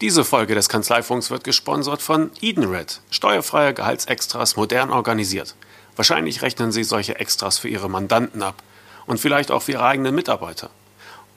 [0.00, 3.00] Diese Folge des Kanzleifunks wird gesponsert von Edenred.
[3.10, 5.56] Steuerfreie Gehaltsextras modern organisiert.
[5.96, 8.62] Wahrscheinlich rechnen Sie solche Extras für Ihre Mandanten ab
[9.06, 10.70] und vielleicht auch für Ihre eigenen Mitarbeiter.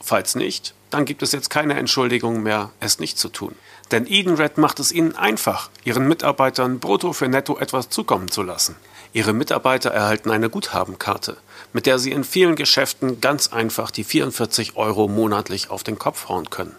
[0.00, 3.56] Falls nicht, dann gibt es jetzt keine Entschuldigung mehr, es nicht zu tun.
[3.90, 8.76] Denn Edenred macht es Ihnen einfach, Ihren Mitarbeitern brutto für netto etwas zukommen zu lassen.
[9.12, 11.36] Ihre Mitarbeiter erhalten eine Guthabenkarte,
[11.72, 16.28] mit der Sie in vielen Geschäften ganz einfach die 44 Euro monatlich auf den Kopf
[16.28, 16.76] hauen können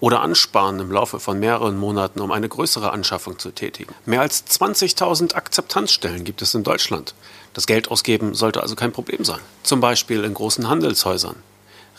[0.00, 3.94] oder ansparen im Laufe von mehreren Monaten, um eine größere Anschaffung zu tätigen.
[4.06, 7.14] Mehr als 20.000 Akzeptanzstellen gibt es in Deutschland.
[7.54, 9.40] Das Geld ausgeben sollte also kein Problem sein.
[9.62, 11.36] Zum Beispiel in großen Handelshäusern.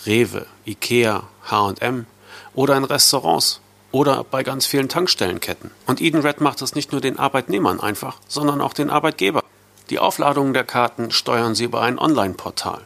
[0.05, 2.05] Rewe, Ikea, H&M
[2.54, 3.59] oder in Restaurants
[3.91, 5.71] oder bei ganz vielen Tankstellenketten.
[5.88, 9.43] Und Edenred macht es nicht nur den Arbeitnehmern einfach, sondern auch den Arbeitgebern.
[9.90, 12.81] Die Aufladung der Karten steuern sie über ein Online-Portal.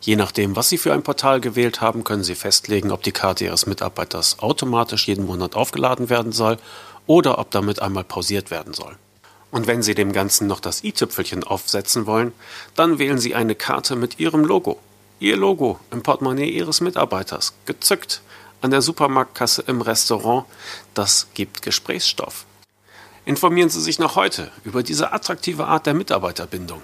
[0.00, 3.44] Je nachdem, was Sie für ein Portal gewählt haben, können Sie festlegen, ob die Karte
[3.44, 6.58] Ihres Mitarbeiters automatisch jeden Monat aufgeladen werden soll
[7.06, 8.96] oder ob damit einmal pausiert werden soll.
[9.50, 12.32] Und wenn Sie dem Ganzen noch das i-Tüpfelchen aufsetzen wollen,
[12.76, 14.78] dann wählen Sie eine Karte mit Ihrem Logo.
[15.20, 18.22] Ihr Logo im Portemonnaie Ihres Mitarbeiters, gezückt
[18.60, 20.44] an der Supermarktkasse im Restaurant,
[20.94, 22.44] das gibt Gesprächsstoff.
[23.24, 26.82] Informieren Sie sich noch heute über diese attraktive Art der Mitarbeiterbindung.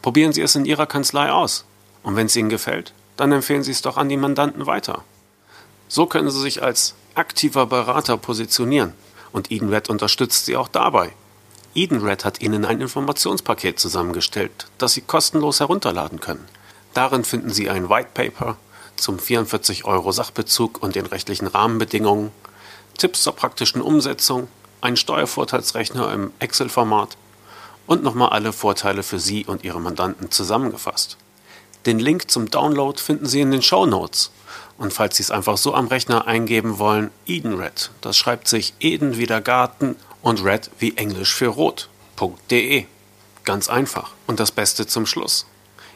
[0.00, 1.64] Probieren Sie es in Ihrer Kanzlei aus.
[2.02, 5.04] Und wenn es Ihnen gefällt, dann empfehlen Sie es doch an die Mandanten weiter.
[5.88, 8.94] So können Sie sich als aktiver Berater positionieren
[9.32, 11.12] und Edenred unterstützt Sie auch dabei.
[11.74, 16.46] Edenred hat Ihnen ein Informationspaket zusammengestellt, das Sie kostenlos herunterladen können.
[16.94, 18.56] Darin finden Sie ein White Paper
[18.96, 22.30] zum 44 Euro Sachbezug und den rechtlichen Rahmenbedingungen,
[22.98, 24.48] Tipps zur praktischen Umsetzung,
[24.80, 27.16] einen Steuervorteilsrechner im Excel-Format
[27.86, 31.16] und nochmal alle Vorteile für Sie und Ihre Mandanten zusammengefasst.
[31.86, 34.30] Den Link zum Download finden Sie in den Show Notes.
[34.78, 37.90] Und falls Sie es einfach so am Rechner eingeben wollen, Edenred.
[38.00, 42.86] Das schreibt sich Eden wie der Garten und Red wie Englisch für Rot.de.
[43.44, 44.12] Ganz einfach.
[44.26, 45.46] Und das Beste zum Schluss.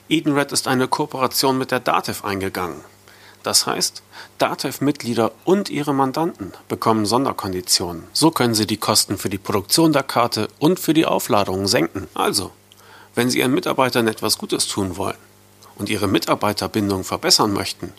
[0.09, 2.81] Edenred ist eine Kooperation mit der DATEV eingegangen.
[3.43, 4.03] Das heißt,
[4.39, 8.05] DATEV-Mitglieder und ihre Mandanten bekommen Sonderkonditionen.
[8.13, 12.09] So können sie die Kosten für die Produktion der Karte und für die Aufladung senken.
[12.15, 12.51] Also,
[13.15, 15.17] wenn Sie Ihren Mitarbeitern etwas Gutes tun wollen,
[15.77, 17.93] und ihre Mitarbeiterbindung verbessern möchten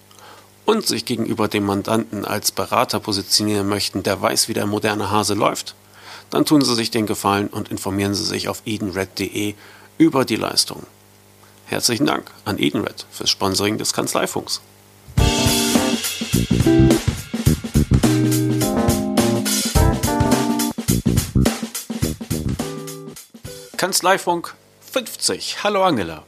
[0.65, 5.33] und sich gegenüber dem Mandanten als Berater positionieren möchten, der weiß, wie der moderne Hase
[5.33, 5.75] läuft,
[6.29, 9.55] dann tun Sie sich den Gefallen und informieren Sie sich auf edenred.de
[9.97, 10.85] über die Leistungen.
[11.65, 14.61] Herzlichen Dank an Edenred fürs Sponsoring des Kanzleifunks.
[23.77, 24.55] Kanzleifunk
[24.91, 25.63] 50.
[25.63, 26.23] Hallo Angela.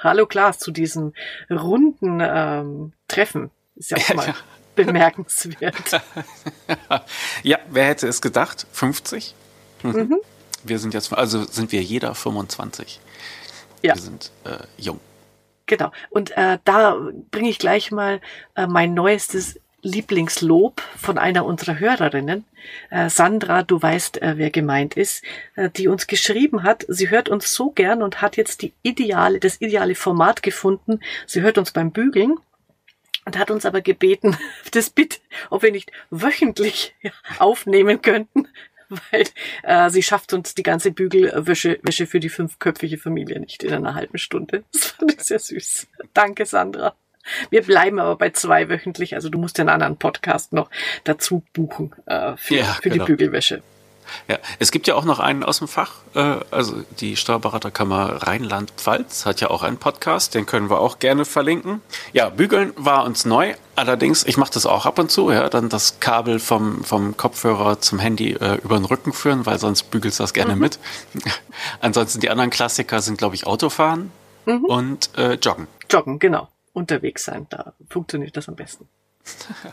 [0.00, 1.12] Hallo Klaas zu diesem
[1.50, 3.50] runden ähm, Treffen.
[3.76, 4.34] Ist ja auch mal ja.
[4.74, 6.00] bemerkenswert.
[7.42, 8.66] ja, wer hätte es gedacht?
[8.72, 9.34] 50?
[9.82, 9.90] Mhm.
[9.90, 10.20] Mhm.
[10.64, 13.00] Wir sind jetzt, also sind wir jeder 25.
[13.82, 13.94] Ja.
[13.94, 15.00] Wir sind äh, jung.
[15.66, 15.92] Genau.
[16.10, 16.96] Und äh, da
[17.30, 18.20] bringe ich gleich mal
[18.56, 22.44] äh, mein neuestes Lieblingslob von einer unserer Hörerinnen.
[22.90, 25.22] Äh, Sandra, du weißt, äh, wer gemeint ist,
[25.54, 29.38] äh, die uns geschrieben hat, sie hört uns so gern und hat jetzt die ideale,
[29.38, 31.00] das ideale Format gefunden.
[31.26, 32.36] Sie hört uns beim Bügeln
[33.24, 34.36] und hat uns aber gebeten,
[34.72, 36.94] das Bit, ob wir nicht wöchentlich
[37.38, 38.48] aufnehmen könnten,
[38.88, 39.24] weil
[39.62, 43.94] äh, sie schafft uns die ganze Bügelwäsche Wäsche für die fünfköpfige Familie nicht in einer
[43.94, 44.64] halben Stunde.
[44.72, 45.86] Das fand ich sehr süß.
[46.14, 46.96] Danke, Sandra.
[47.50, 50.70] Wir bleiben aber bei zwei wöchentlich, also du musst den anderen Podcast noch
[51.04, 53.04] dazu buchen äh, für, ja, für genau.
[53.04, 53.62] die Bügelwäsche.
[54.26, 59.26] Ja, es gibt ja auch noch einen aus dem Fach, äh, also die Steuerberaterkammer Rheinland-Pfalz
[59.26, 61.80] hat ja auch einen Podcast, den können wir auch gerne verlinken.
[62.12, 65.68] Ja, Bügeln war uns neu, allerdings, ich mache das auch ab und zu, ja, dann
[65.68, 70.18] das Kabel vom, vom Kopfhörer zum Handy äh, über den Rücken führen, weil sonst bügelst
[70.18, 70.60] du das gerne mhm.
[70.60, 70.78] mit.
[71.80, 74.10] Ansonsten die anderen Klassiker sind, glaube ich, Autofahren
[74.46, 74.64] mhm.
[74.64, 75.66] und äh, Joggen.
[75.90, 77.46] Joggen, genau unterwegs sein.
[77.50, 78.88] Da funktioniert das am besten.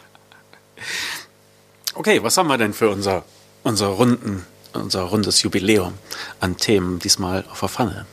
[1.95, 3.23] okay, was haben wir denn für unser,
[3.63, 5.93] unser Runden, unser rundes Jubiläum
[6.39, 8.05] an Themen diesmal auf der Pfanne?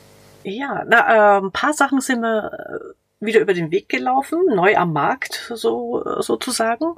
[0.44, 4.76] Ja, na, äh, ein paar Sachen sind wir äh, wieder über den Weg gelaufen, neu
[4.76, 6.96] am Markt so sozusagen.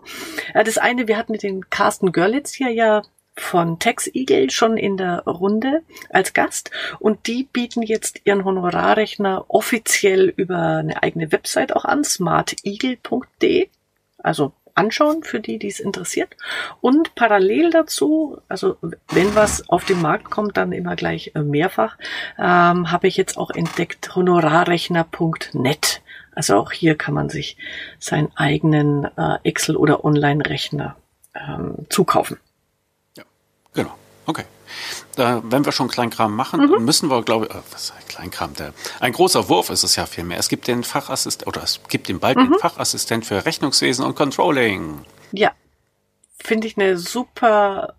[0.54, 3.02] Äh, das eine, wir hatten den Carsten Görlitz hier ja
[3.36, 6.70] von Tex Eagle schon in der Runde als Gast
[7.00, 13.68] und die bieten jetzt ihren Honorarrechner offiziell über eine eigene Website auch an, smarteagle.de.
[14.18, 16.36] Also anschauen für die, die es interessiert.
[16.80, 18.76] Und parallel dazu, also
[19.08, 21.96] wenn was auf den Markt kommt, dann immer gleich äh, mehrfach,
[22.38, 26.02] ähm, habe ich jetzt auch entdeckt honorarrechner.net.
[26.34, 27.56] Also auch hier kann man sich
[27.98, 30.96] seinen eigenen äh, Excel- oder Online-Rechner
[31.34, 32.38] ähm, zukaufen.
[33.74, 33.94] Genau,
[34.26, 34.44] okay.
[35.16, 36.84] Äh, wenn wir schon Kleinkram machen, mhm.
[36.84, 38.54] müssen wir, glaube ich, äh, was ist Kleinkram?
[38.54, 40.38] Der, ein großer Wurf ist es ja viel mehr.
[40.38, 42.50] Es gibt den Fachassistent, oder es gibt den bald mhm.
[42.50, 45.04] den Fachassistent für Rechnungswesen und Controlling.
[45.32, 45.52] Ja,
[46.38, 47.94] finde ich eine super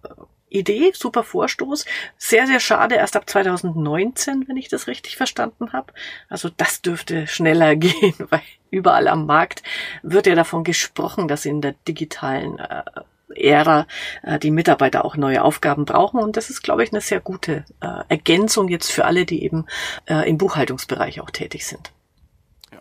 [0.50, 1.86] Idee, super Vorstoß.
[2.18, 5.94] Sehr, sehr schade, erst ab 2019, wenn ich das richtig verstanden habe.
[6.30, 9.64] Also das dürfte schneller gehen, weil überall am Markt
[10.04, 12.84] wird ja davon gesprochen, dass in der digitalen äh,
[13.34, 13.88] Ära
[14.24, 16.20] äh, die Mitarbeiter auch neue Aufgaben brauchen.
[16.20, 19.66] Und das ist, glaube ich, eine sehr gute äh, Ergänzung jetzt für alle, die eben
[20.06, 21.92] äh, im Buchhaltungsbereich auch tätig sind.
[22.72, 22.80] Ja.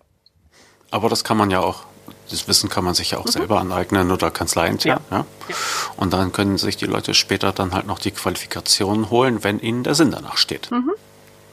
[0.91, 1.85] Aber das kann man ja auch
[2.31, 3.31] das Wissen kann man sich ja auch mhm.
[3.31, 5.01] selber aneignen oder kanzleiintern.
[5.11, 5.17] Ja.
[5.17, 5.27] Ja.
[5.49, 5.55] ja.
[5.97, 9.85] Und dann können sich die Leute später dann halt noch die Qualifikationen holen, wenn ihnen
[9.85, 10.71] der Sinn danach steht.
[10.71, 10.93] Mhm.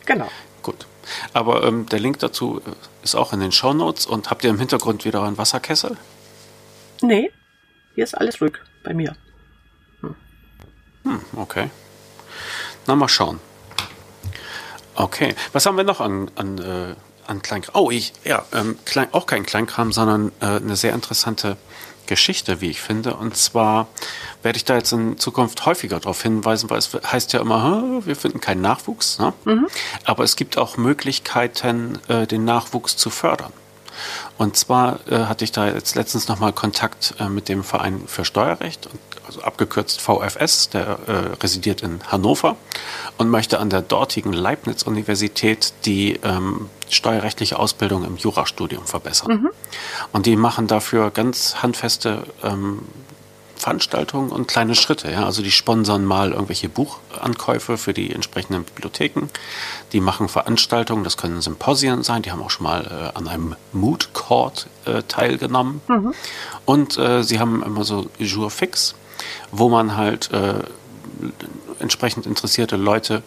[0.06, 0.30] Genau.
[0.64, 0.88] Gut.
[1.34, 2.72] Aber ähm, der Link dazu äh,
[3.04, 4.06] ist auch in den Show Notes.
[4.06, 5.98] Und habt ihr im Hintergrund wieder einen Wasserkessel?
[7.02, 7.32] Nee,
[7.96, 9.16] hier ist alles ruhig bei mir.
[10.02, 10.16] Hm.
[11.04, 11.70] Hm, okay.
[12.88, 13.40] Na, mal schauen.
[14.96, 15.36] Okay.
[15.54, 16.96] Was haben wir noch an, an äh,
[17.32, 17.76] an Kleinkram.
[17.76, 21.58] Oh, ich, ja, ähm, klein, auch kein Kleinkram, sondern äh, eine sehr interessante
[22.06, 23.16] Geschichte, wie ich finde.
[23.16, 23.88] Und zwar
[24.44, 28.16] werde ich da jetzt in Zukunft häufiger darauf hinweisen, weil es heißt ja immer, wir
[28.16, 29.18] finden keinen Nachwuchs.
[29.20, 29.34] Ne?
[29.46, 29.68] Mhm.
[30.04, 33.54] Aber es gibt auch Möglichkeiten, äh, den Nachwuchs zu fördern.
[34.38, 38.26] Und zwar äh, hatte ich da jetzt letztens nochmal Kontakt äh, mit dem Verein für
[38.26, 38.90] Steuerrecht,
[39.26, 41.12] also abgekürzt VFS, der äh,
[41.42, 42.56] residiert in Hannover
[43.18, 49.42] und möchte an der dortigen Leibniz-Universität die ähm, steuerrechtliche Ausbildung im Jurastudium verbessern.
[49.42, 49.50] Mhm.
[50.12, 52.80] Und die machen dafür ganz handfeste ähm,
[53.62, 55.12] Veranstaltungen und kleine Schritte.
[55.12, 55.26] Ja?
[55.26, 59.28] Also die sponsern mal irgendwelche Buchankäufe für die entsprechenden Bibliotheken.
[59.92, 62.24] Die machen Veranstaltungen, das können Symposien sein.
[62.24, 65.82] Die haben auch schon mal äh, an einem Mood Court äh, teilgenommen.
[65.88, 66.14] Mhm.
[66.66, 68.96] Und äh, sie haben immer so Jour fix,
[69.52, 70.56] wo man halt äh,
[71.78, 73.22] entsprechend interessierte Leute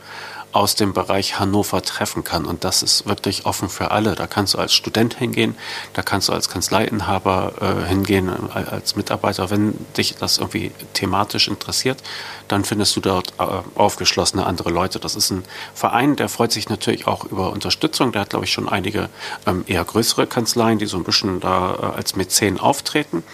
[0.55, 2.45] aus dem Bereich Hannover treffen kann.
[2.45, 4.15] Und das ist wirklich offen für alle.
[4.15, 5.56] Da kannst du als Student hingehen,
[5.95, 9.51] da kannst du als Kanzleiinhaber äh, hingehen, äh, als Mitarbeiter.
[9.51, 12.03] Wenn dich das irgendwie thematisch interessiert,
[12.47, 15.01] dann findest du dort äh, aufgeschlossene andere Leute.
[15.01, 18.12] Das ist ein Verein, der freut sich natürlich auch über Unterstützung.
[18.12, 19.09] Der hat, glaube ich, schon einige
[19.47, 23.25] ähm, eher größere Kanzleien, die so ein bisschen da äh, als Mäzen auftreten.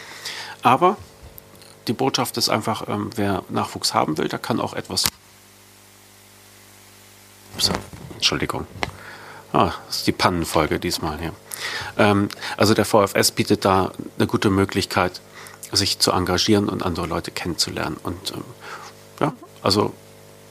[0.62, 0.96] Aber
[1.86, 5.04] die Botschaft ist einfach, ähm, wer Nachwuchs haben will, der kann auch etwas
[7.54, 7.70] Ups,
[8.14, 8.66] Entschuldigung.
[9.52, 11.32] Ah, das ist die Pannenfolge diesmal hier.
[11.98, 15.20] Ähm, also der VFS bietet da eine gute Möglichkeit,
[15.72, 17.96] sich zu engagieren und andere Leute kennenzulernen.
[18.02, 18.44] Und ähm,
[19.20, 19.32] ja,
[19.62, 19.92] also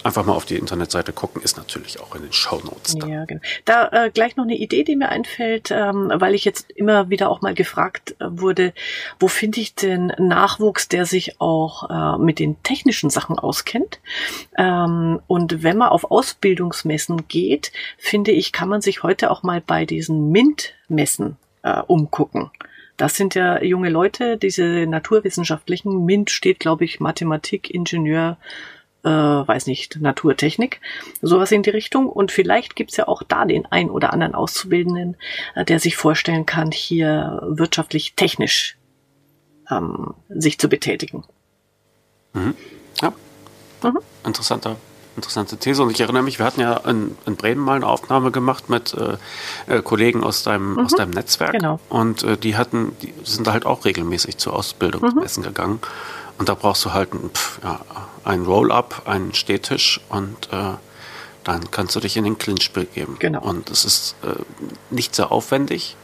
[0.03, 2.95] einfach mal auf die Internetseite gucken, ist natürlich auch in den Show Notes.
[2.95, 3.07] Da.
[3.07, 3.41] Ja, genau.
[3.65, 7.29] Da äh, gleich noch eine Idee, die mir einfällt, ähm, weil ich jetzt immer wieder
[7.29, 8.73] auch mal gefragt äh, wurde,
[9.19, 13.99] wo finde ich den Nachwuchs, der sich auch äh, mit den technischen Sachen auskennt?
[14.57, 19.61] Ähm, und wenn man auf Ausbildungsmessen geht, finde ich, kann man sich heute auch mal
[19.61, 22.51] bei diesen MINT-Messen äh, umgucken.
[22.99, 26.03] Das sind ja junge Leute, diese naturwissenschaftlichen.
[26.03, 28.37] MINT steht, glaube ich, Mathematik, Ingenieur,
[29.03, 30.81] äh, weiß nicht, Naturtechnik,
[31.21, 32.07] sowas in die Richtung.
[32.07, 35.17] Und vielleicht gibt's ja auch da den ein oder anderen Auszubildenden,
[35.55, 38.77] äh, der sich vorstellen kann, hier wirtschaftlich technisch
[39.69, 41.23] ähm, sich zu betätigen.
[42.33, 42.55] Mhm.
[43.01, 43.13] Ja.
[43.83, 43.99] Mhm.
[44.25, 44.77] Interessanter
[45.19, 45.83] interessante These.
[45.83, 48.93] Und ich erinnere mich, wir hatten ja in, in Bremen mal eine Aufnahme gemacht mit
[48.93, 49.17] äh,
[49.67, 50.85] äh Kollegen aus deinem, mhm.
[50.85, 51.51] aus deinem Netzwerk.
[51.51, 51.79] Genau.
[51.89, 55.47] Und äh, die hatten, die sind da halt auch regelmäßig zu Ausbildungsmessen mhm.
[55.47, 55.79] gegangen.
[56.37, 57.29] Und da brauchst du halt ein,
[57.63, 57.81] ja,
[58.29, 60.73] ein Roll-up, einen Stehtisch und äh,
[61.43, 63.17] dann kannst du dich in den Clinch begeben.
[63.19, 63.41] Genau.
[63.41, 64.35] Und es ist äh,
[64.91, 65.95] nicht sehr aufwendig,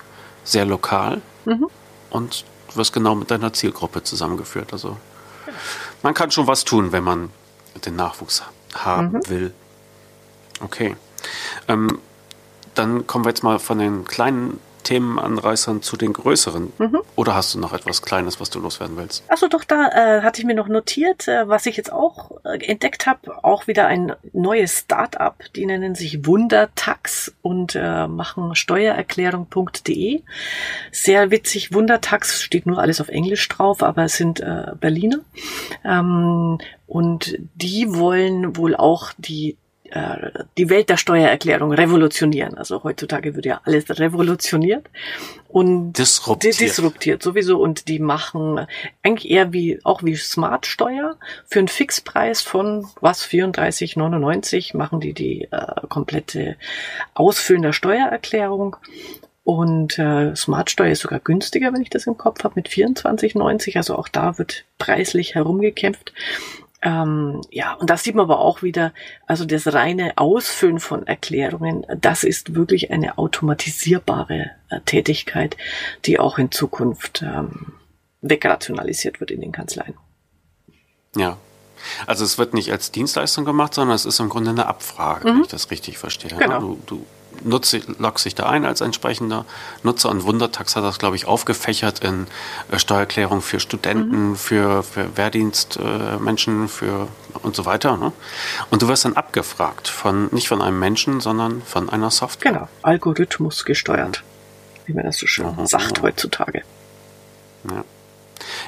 [0.43, 1.67] sehr lokal mhm.
[2.09, 4.73] und du wirst genau mit deiner Zielgruppe zusammengeführt.
[4.73, 4.97] Also
[6.01, 7.29] man kann schon was tun, wenn man
[7.85, 8.41] den Nachwuchs
[8.73, 9.29] haben mhm.
[9.29, 9.53] will.
[10.61, 10.95] Okay.
[11.67, 11.99] Ähm,
[12.73, 16.71] dann kommen wir jetzt mal von den kleinen Themenanreißern zu den größeren.
[16.77, 17.01] Mhm.
[17.15, 19.23] Oder hast du noch etwas Kleines, was du loswerden willst?
[19.27, 22.63] Achso, doch, da äh, hatte ich mir noch notiert, äh, was ich jetzt auch äh,
[22.65, 30.21] entdeckt habe, auch wieder ein neues Start-up, die nennen sich Wundertax und äh, machen Steuererklärung.de.
[30.91, 35.19] Sehr witzig, Wundertax steht nur alles auf Englisch drauf, aber es sind äh, Berliner.
[35.83, 39.57] Ähm, und die wollen wohl auch die
[40.57, 42.57] die Welt der Steuererklärung revolutionieren.
[42.57, 44.89] Also heutzutage wird ja alles revolutioniert
[45.47, 46.59] und disruptiert.
[46.59, 48.65] disruptiert sowieso und die machen
[49.03, 55.13] eigentlich eher wie auch wie Smart Steuer für einen Fixpreis von was 34,99 machen die
[55.13, 56.57] die äh, komplette
[57.13, 58.77] Ausfüllen der Steuererklärung
[59.45, 63.77] und äh, Smartsteuer ist sogar günstiger, wenn ich das im Kopf habe, mit 24,90.
[63.77, 66.13] Also auch da wird preislich herumgekämpft.
[66.81, 68.93] Ähm, ja, und das sieht man aber auch wieder,
[69.25, 75.57] also das reine Ausfüllen von Erklärungen, das ist wirklich eine automatisierbare äh, Tätigkeit,
[76.05, 77.73] die auch in Zukunft ähm,
[78.21, 79.95] wegrationalisiert wird in den Kanzleien.
[81.15, 81.37] Ja.
[82.07, 85.35] Also es wird nicht als Dienstleistung gemacht, sondern es ist im Grunde eine Abfrage, mhm.
[85.35, 86.35] wenn ich das richtig verstehe.
[86.37, 86.59] Genau.
[86.59, 87.05] Du, du
[87.43, 89.45] nutze, loggt sich da ein als entsprechender
[89.83, 92.27] Nutzer und Wundertax hat das, glaube ich, aufgefächert in
[92.71, 94.35] äh, Steuererklärung für Studenten, mhm.
[94.35, 97.07] für, für Wehrdienstmenschen, äh, für
[97.41, 97.97] und so weiter.
[97.97, 98.11] Ne?
[98.71, 102.51] Und du wirst dann abgefragt von nicht von einem Menschen, sondern von einer Software.
[102.51, 104.23] Genau, Algorithmus gesteuert,
[104.85, 106.63] wie man das so schön ja, sagt heutzutage.
[107.69, 107.83] Ja.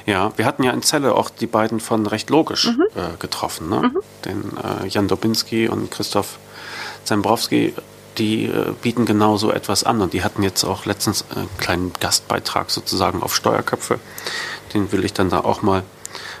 [0.06, 2.84] Ja, wir hatten ja in Celle auch die beiden von Recht Logisch mhm.
[2.94, 3.82] äh, getroffen, ne?
[3.82, 3.98] Mhm.
[4.24, 6.38] Den äh, Jan Dobinski und Christoph
[7.04, 7.74] Zembrowski
[8.18, 10.00] die äh, bieten genau so etwas an.
[10.00, 13.98] Und die hatten jetzt auch letztens einen kleinen Gastbeitrag sozusagen auf Steuerköpfe.
[14.74, 15.82] Den will ich dann da auch mal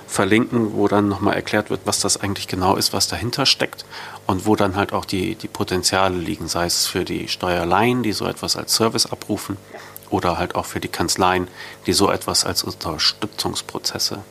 [0.06, 3.84] verlinken, wo dann nochmal erklärt wird, was das eigentlich genau ist, was dahinter steckt
[4.26, 8.12] und wo dann halt auch die, die Potenziale liegen, sei es für die Steuerleien, die
[8.12, 9.58] so etwas als Service abrufen,
[10.10, 11.48] oder halt auch für die Kanzleien,
[11.86, 14.22] die so etwas als Unterstützungsprozesse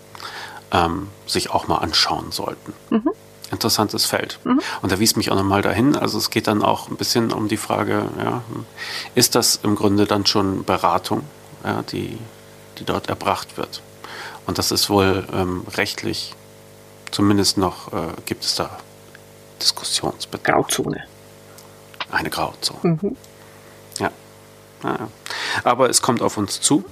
[0.71, 2.73] ähm, sich auch mal anschauen sollten.
[2.89, 3.11] Mhm
[3.51, 4.39] interessantes Feld.
[4.43, 4.61] Mhm.
[4.81, 5.95] Und da wies mich auch nochmal dahin.
[5.95, 8.43] Also es geht dann auch ein bisschen um die Frage, ja,
[9.15, 11.23] ist das im Grunde dann schon Beratung,
[11.63, 12.17] ja, die,
[12.77, 13.81] die dort erbracht wird?
[14.45, 16.33] Und das ist wohl ähm, rechtlich,
[17.11, 18.77] zumindest noch äh, gibt es da
[19.61, 20.55] Diskussionsbedarf.
[20.55, 21.03] Grauzone.
[22.11, 22.79] Eine Grauzone.
[23.01, 23.17] Mhm.
[23.99, 24.11] Ja.
[24.83, 25.07] ja.
[25.63, 26.85] Aber es kommt auf uns zu.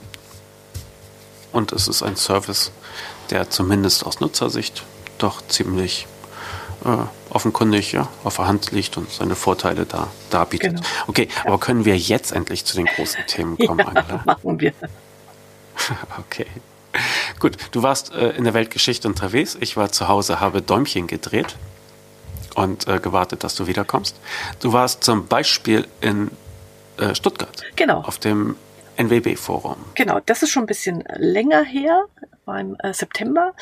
[1.51, 2.71] Und es ist ein Service,
[3.29, 4.83] der zumindest aus Nutzersicht
[5.17, 6.07] doch ziemlich
[6.85, 10.75] äh, offenkundig ja, auf der Hand liegt und seine Vorteile da darbietet.
[10.75, 10.87] Genau.
[11.07, 11.47] Okay, ja.
[11.47, 14.21] aber können wir jetzt endlich zu den großen Themen kommen, ja, Angela?
[14.25, 14.73] machen wir.
[16.19, 16.45] okay.
[17.39, 19.57] Gut, du warst äh, in der Weltgeschichte unterwegs.
[19.59, 21.57] Ich war zu Hause, habe Däumchen gedreht
[22.55, 24.15] und äh, gewartet, dass du wiederkommst.
[24.61, 26.31] Du warst zum Beispiel in
[26.97, 27.63] äh, Stuttgart.
[27.75, 27.99] Genau.
[28.01, 28.55] Auf dem
[28.97, 29.75] NWB-Forum.
[29.95, 32.05] Genau, das ist schon ein bisschen länger her,
[32.45, 33.53] war im äh, September,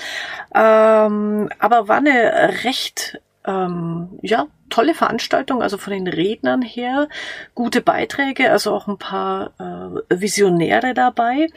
[0.53, 7.07] ähm, aber war eine recht ähm, ja, tolle Veranstaltung, also von den Rednern her,
[7.53, 11.47] gute Beiträge, also auch ein paar äh, Visionäre dabei.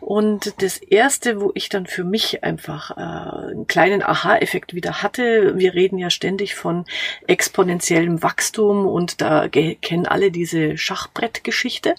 [0.00, 5.56] Und das erste, wo ich dann für mich einfach äh, einen kleinen Aha-Effekt wieder hatte,
[5.56, 6.84] wir reden ja ständig von
[7.26, 11.94] exponentiellem Wachstum und da kennen alle diese Schachbrettgeschichte.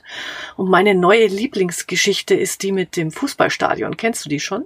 [0.58, 3.96] Und meine neue Lieblingsgeschichte ist die mit dem Fußballstadion.
[3.96, 4.66] Kennst du die schon?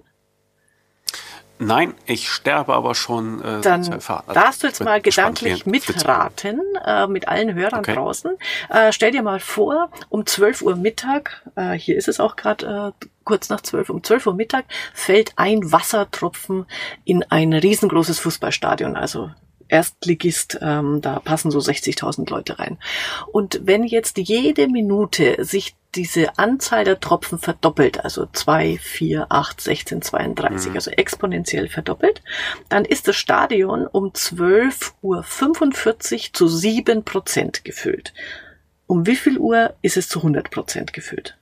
[1.61, 3.81] Nein, ich sterbe aber schon äh, Dann.
[3.91, 7.95] Also darfst du jetzt mal gedanklich mitraten äh, mit allen Hörern okay.
[7.95, 8.37] draußen.
[8.69, 12.93] Äh, stell dir mal vor, um 12 Uhr Mittag, äh, hier ist es auch gerade
[13.01, 14.63] äh, kurz nach 12, um 12 Uhr Mittag,
[14.93, 16.65] fällt ein Wassertropfen
[17.03, 18.95] in ein riesengroßes Fußballstadion.
[18.95, 19.29] Also
[19.69, 22.77] Erstligist, ähm, da passen so 60.000 Leute rein.
[23.31, 29.61] Und wenn jetzt jede Minute sich diese Anzahl der Tropfen verdoppelt, also 2, 4, 8,
[29.61, 30.75] 16, 32, mhm.
[30.75, 32.21] also exponentiell verdoppelt,
[32.67, 38.13] dann ist das Stadion um 12 Uhr 45 zu 7 Prozent gefüllt.
[38.85, 41.37] Um wie viel Uhr ist es zu 100 Prozent gefüllt?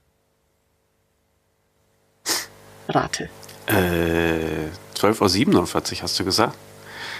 [2.88, 3.28] Rate.
[3.66, 6.56] Äh, 12.47 Uhr hast du gesagt?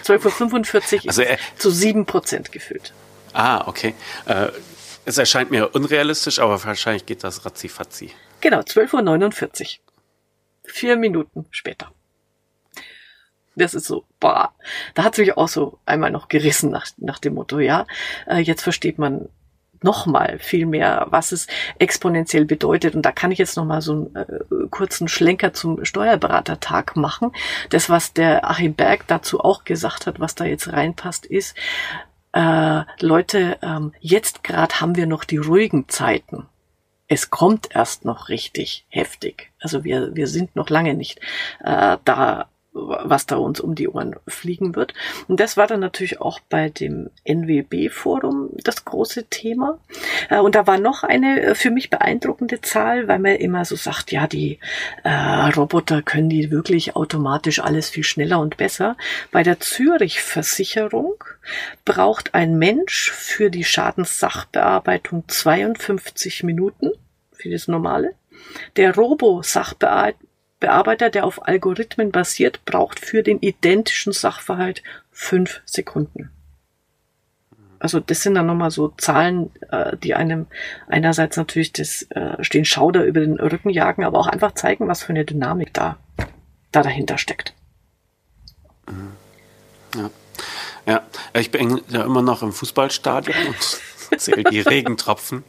[0.09, 2.93] 12.45 Uhr also, äh, zu 7 Prozent gefüllt.
[3.33, 3.95] Ah, okay.
[4.27, 4.49] Äh,
[5.05, 8.11] es erscheint mir unrealistisch, aber wahrscheinlich geht das ratzifatzi.
[8.41, 9.85] Genau, 12.49 Uhr.
[10.65, 11.91] Vier Minuten später.
[13.57, 14.55] Das ist so, boah,
[14.95, 17.87] da hat es mich auch so einmal noch gerissen nach, nach dem Motto, ja,
[18.27, 19.29] äh, jetzt versteht man
[19.83, 21.47] nochmal viel mehr, was es
[21.79, 22.95] exponentiell bedeutet.
[22.95, 27.33] Und da kann ich jetzt nochmal so einen äh, kurzen Schlenker zum Steuerberatertag machen.
[27.71, 31.57] Das, was der Achim Berg dazu auch gesagt hat, was da jetzt reinpasst, ist,
[32.33, 36.47] äh, Leute, ähm, jetzt gerade haben wir noch die ruhigen Zeiten.
[37.07, 39.51] Es kommt erst noch richtig heftig.
[39.61, 41.21] Also wir, wir sind noch lange nicht
[41.65, 44.95] äh, da was da uns um die Ohren fliegen wird.
[45.27, 49.79] Und das war dann natürlich auch bei dem NWB-Forum das große Thema.
[50.31, 53.77] Äh, und da war noch eine äh, für mich beeindruckende Zahl, weil man immer so
[53.77, 54.59] sagt, ja, die
[55.05, 58.97] äh, Roboter können die wirklich automatisch alles viel schneller und besser.
[59.31, 61.25] Bei der Zürich-Versicherung
[61.85, 66.93] braucht ein Mensch für die Schadenssachbearbeitung 52 Minuten
[67.33, 68.15] für das Normale.
[68.77, 70.28] Der Robo-Sachbearbeiter
[70.61, 76.31] Bearbeiter, der auf Algorithmen basiert, braucht für den identischen Sachverhalt fünf Sekunden.
[77.81, 80.47] Also das sind dann nochmal so Zahlen, äh, die einem
[80.89, 85.11] einerseits natürlich das äh, Schauder über den Rücken jagen, aber auch einfach zeigen, was für
[85.11, 85.97] eine Dynamik da,
[86.73, 87.55] da dahinter steckt.
[89.95, 90.11] Ja.
[90.87, 91.03] ja,
[91.35, 95.45] ich bin ja immer noch im Fußballstadion und zähle die Regentropfen.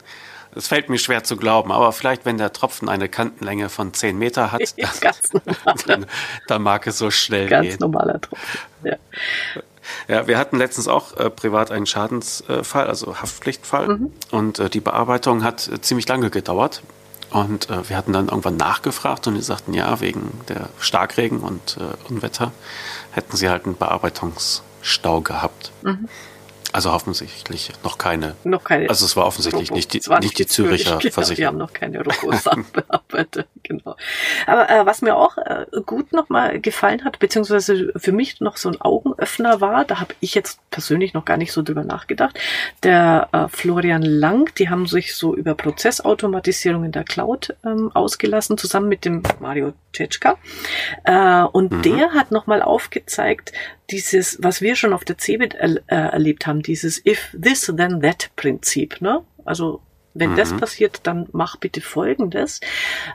[0.56, 4.18] Es fällt mir schwer zu glauben, aber vielleicht, wenn der Tropfen eine Kantenlänge von 10
[4.18, 4.62] Meter hat,
[5.02, 5.42] dann,
[5.88, 6.06] dann,
[6.48, 7.72] dann mag es so schnell Ganz gehen.
[7.72, 8.96] Ganz normaler Tropfen, ja.
[10.08, 13.88] Ja, wir hatten letztens auch äh, privat einen Schadensfall, also Haftpflichtfall.
[13.88, 14.14] Mhm.
[14.32, 16.84] Und äh, die Bearbeitung hat äh, ziemlich lange gedauert.
[17.32, 21.78] Und äh, wir hatten dann irgendwann nachgefragt und die sagten, ja, wegen der Starkregen und
[21.78, 22.52] äh, Unwetter
[23.12, 25.72] hätten sie halt einen Bearbeitungsstau gehabt.
[25.84, 26.10] Mhm.
[26.72, 28.36] Also offensichtlich noch keine.
[28.44, 28.90] Noch keine.
[28.90, 29.76] Also es war offensichtlich Robo.
[29.76, 31.38] nicht die, nicht die Züricher genau, Versicherung.
[31.38, 33.48] Wir haben noch keine Robo-Sachen bearbeitet.
[33.64, 33.96] Genau.
[34.48, 38.70] Aber äh, was mir auch äh, gut nochmal gefallen hat, beziehungsweise für mich noch so
[38.70, 38.82] ein
[39.20, 42.40] Augenöffner war, da habe ich jetzt persönlich noch gar nicht so drüber nachgedacht.
[42.84, 48.58] Der äh, Florian Lang, die haben sich so über Prozessautomatisierung in der Cloud ähm, ausgelassen,
[48.58, 50.38] zusammen mit dem Mario Tschetschka.
[51.04, 51.82] Äh, und mhm.
[51.82, 53.52] der hat nochmal aufgezeigt,
[53.92, 58.02] dieses, was wir schon auf der CeBIT er, äh, erlebt haben, dieses If this then
[58.02, 59.24] that Prinzip, ne?
[59.46, 59.82] Also
[60.14, 60.36] wenn mhm.
[60.38, 62.62] das passiert, dann mach bitte Folgendes.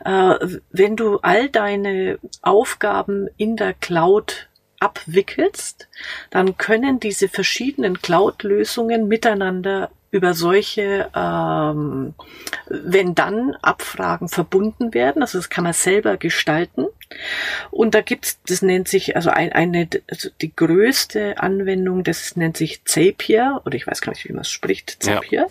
[0.05, 0.35] Äh,
[0.71, 4.49] wenn du all deine Aufgaben in der Cloud
[4.85, 5.89] abwickelst,
[6.31, 12.15] dann können diese verschiedenen Cloud-Lösungen miteinander über solche ähm,
[12.67, 15.23] wenn dann Abfragen verbunden werden.
[15.23, 16.87] Also das kann man selber gestalten.
[17.73, 22.57] Und da gibt's, das nennt sich, also ein, eine, also die größte Anwendung, das nennt
[22.57, 25.41] sich Zapier, oder ich weiß gar nicht, wie man es spricht, Zapier.
[25.41, 25.47] Ja.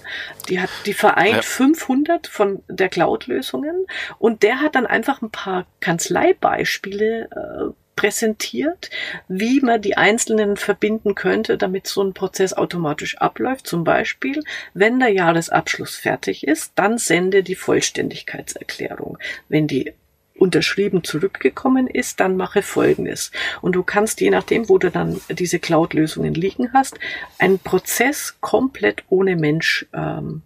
[0.48, 1.42] Die hat, die vereint ja.
[1.42, 3.86] 500 von der Cloud-Lösungen
[4.18, 8.90] und der hat dann einfach ein paar Kanzleibeispiele äh, präsentiert,
[9.28, 13.68] wie man die einzelnen verbinden könnte, damit so ein Prozess automatisch abläuft.
[13.68, 19.18] Zum Beispiel, wenn der Jahresabschluss fertig ist, dann sende die Vollständigkeitserklärung.
[19.50, 19.94] Wenn die
[20.36, 23.32] unterschrieben zurückgekommen ist, dann mache Folgendes.
[23.62, 27.00] Und du kannst, je nachdem, wo du dann diese Cloud-Lösungen liegen hast,
[27.38, 30.42] einen Prozess komplett ohne Mensch ähm,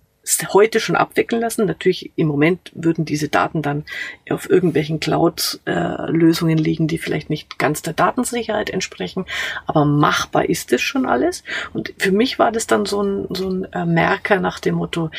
[0.54, 1.66] heute schon abwickeln lassen.
[1.66, 3.86] Natürlich im Moment würden diese Daten dann
[4.30, 9.26] auf irgendwelchen Cloud-Lösungen liegen, die vielleicht nicht ganz der Datensicherheit entsprechen,
[9.66, 11.44] aber machbar ist es schon alles.
[11.74, 15.10] Und für mich war das dann so ein, so ein äh, Merker nach dem Motto,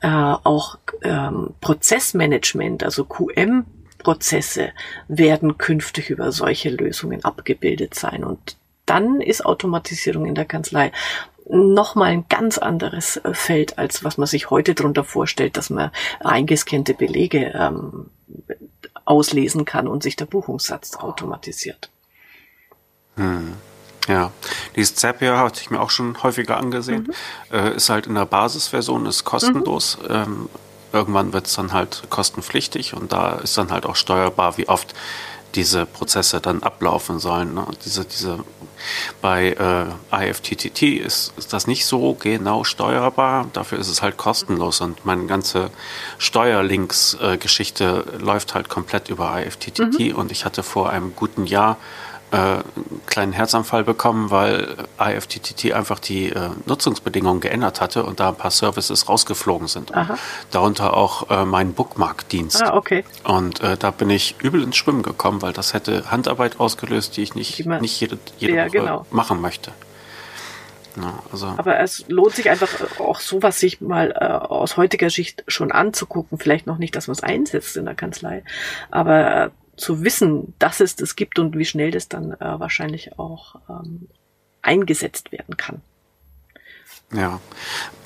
[0.00, 3.64] äh, auch ähm, Prozessmanagement, also QM
[3.98, 4.70] Prozesse
[5.08, 8.24] werden künftig über solche Lösungen abgebildet sein.
[8.24, 10.92] Und dann ist Automatisierung in der Kanzlei
[11.48, 15.90] nochmal ein ganz anderes äh, Feld, als was man sich heute darunter vorstellt, dass man
[16.20, 18.10] eingescannte Belege ähm,
[19.04, 21.90] auslesen kann und sich der Buchungssatz automatisiert.
[23.16, 23.54] Hm.
[24.06, 24.32] Ja,
[24.74, 27.08] dieses Zapier hatte ich mir auch schon häufiger angesehen.
[27.50, 27.56] Mhm.
[27.56, 29.98] Äh, ist halt in der Basisversion, ist kostenlos.
[29.98, 30.14] Mhm.
[30.14, 30.48] Ähm,
[30.94, 34.94] irgendwann wird es dann halt kostenpflichtig und da ist dann halt auch steuerbar, wie oft
[35.54, 37.52] diese Prozesse dann ablaufen sollen.
[37.54, 37.66] Ne?
[37.84, 38.38] Diese, diese,
[39.20, 44.80] bei äh, IFTTT ist, ist das nicht so genau steuerbar, dafür ist es halt kostenlos
[44.80, 45.70] und meine ganze
[46.18, 50.14] Steuerlinks-Geschichte äh, läuft halt komplett über IFTTT mhm.
[50.16, 51.76] und ich hatte vor einem guten Jahr
[52.30, 52.64] äh, einen
[53.06, 58.50] kleinen Herzanfall bekommen, weil IFTTT einfach die äh, Nutzungsbedingungen geändert hatte und da ein paar
[58.50, 59.94] Services rausgeflogen sind.
[59.94, 60.18] Aha.
[60.50, 62.62] Darunter auch äh, mein Bookmark-Dienst.
[62.62, 63.04] Ah, okay.
[63.24, 67.22] Und äh, da bin ich übel ins Schwimmen gekommen, weil das hätte Handarbeit ausgelöst, die
[67.22, 69.06] ich nicht, die nicht jede, jede ja, Woche genau.
[69.10, 69.72] machen möchte.
[70.96, 71.46] Ja, also.
[71.56, 76.38] Aber es lohnt sich einfach auch sowas sich mal äh, aus heutiger Sicht schon anzugucken.
[76.38, 78.42] Vielleicht noch nicht, dass man es einsetzt in der Kanzlei,
[78.90, 83.18] aber äh, zu wissen, dass es das gibt und wie schnell das dann äh, wahrscheinlich
[83.18, 84.08] auch ähm,
[84.62, 85.80] eingesetzt werden kann.
[87.12, 87.40] Ja,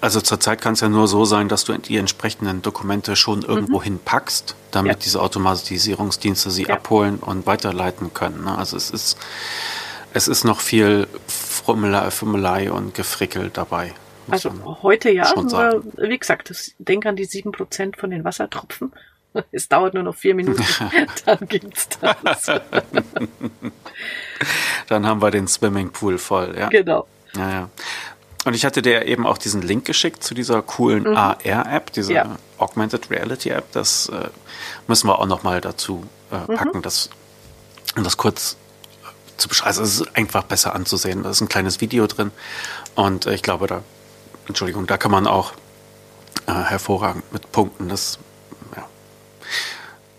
[0.00, 3.80] also zurzeit kann es ja nur so sein, dass du die entsprechenden Dokumente schon irgendwo
[3.80, 3.84] mhm.
[3.84, 4.98] hinpackst, damit ja.
[4.98, 6.76] diese Automatisierungsdienste sie ja.
[6.76, 8.44] abholen und weiterleiten können.
[8.44, 8.56] Ne?
[8.56, 9.18] Also es ist,
[10.12, 13.92] es ist noch viel Fummelei und Gefrickel dabei.
[14.30, 18.92] Also heute ja, nur, wie gesagt, das, denk an die sieben Prozent von den Wassertropfen
[19.52, 20.64] Es dauert nur noch vier Minuten,
[21.24, 22.46] dann gibt's das.
[24.88, 26.68] dann haben wir den Swimmingpool voll, ja.
[26.68, 27.06] Genau.
[27.34, 27.70] Ja, ja.
[28.44, 31.16] Und ich hatte dir eben auch diesen Link geschickt zu dieser coolen mhm.
[31.16, 32.36] AR-App, diese ja.
[32.58, 33.70] Augmented Reality App.
[33.72, 34.28] Das äh,
[34.88, 36.56] müssen wir auch noch mal dazu äh, mhm.
[36.56, 36.82] packen, mhm.
[36.82, 37.10] das,
[37.96, 38.56] um das kurz
[39.36, 39.68] zu beschreiben.
[39.68, 41.22] Also es ist einfach besser anzusehen.
[41.22, 42.32] Da ist ein kleines Video drin
[42.96, 43.82] und äh, ich glaube, da,
[44.48, 45.52] Entschuldigung, da kann man auch
[46.46, 48.18] äh, hervorragend mit Punkten das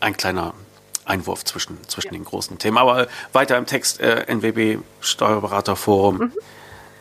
[0.03, 0.53] ein kleiner
[1.05, 2.13] Einwurf zwischen, zwischen ja.
[2.13, 2.77] den großen Themen.
[2.77, 6.17] Aber weiter im Text, äh, NWB Steuerberaterforum.
[6.17, 6.31] Mhm.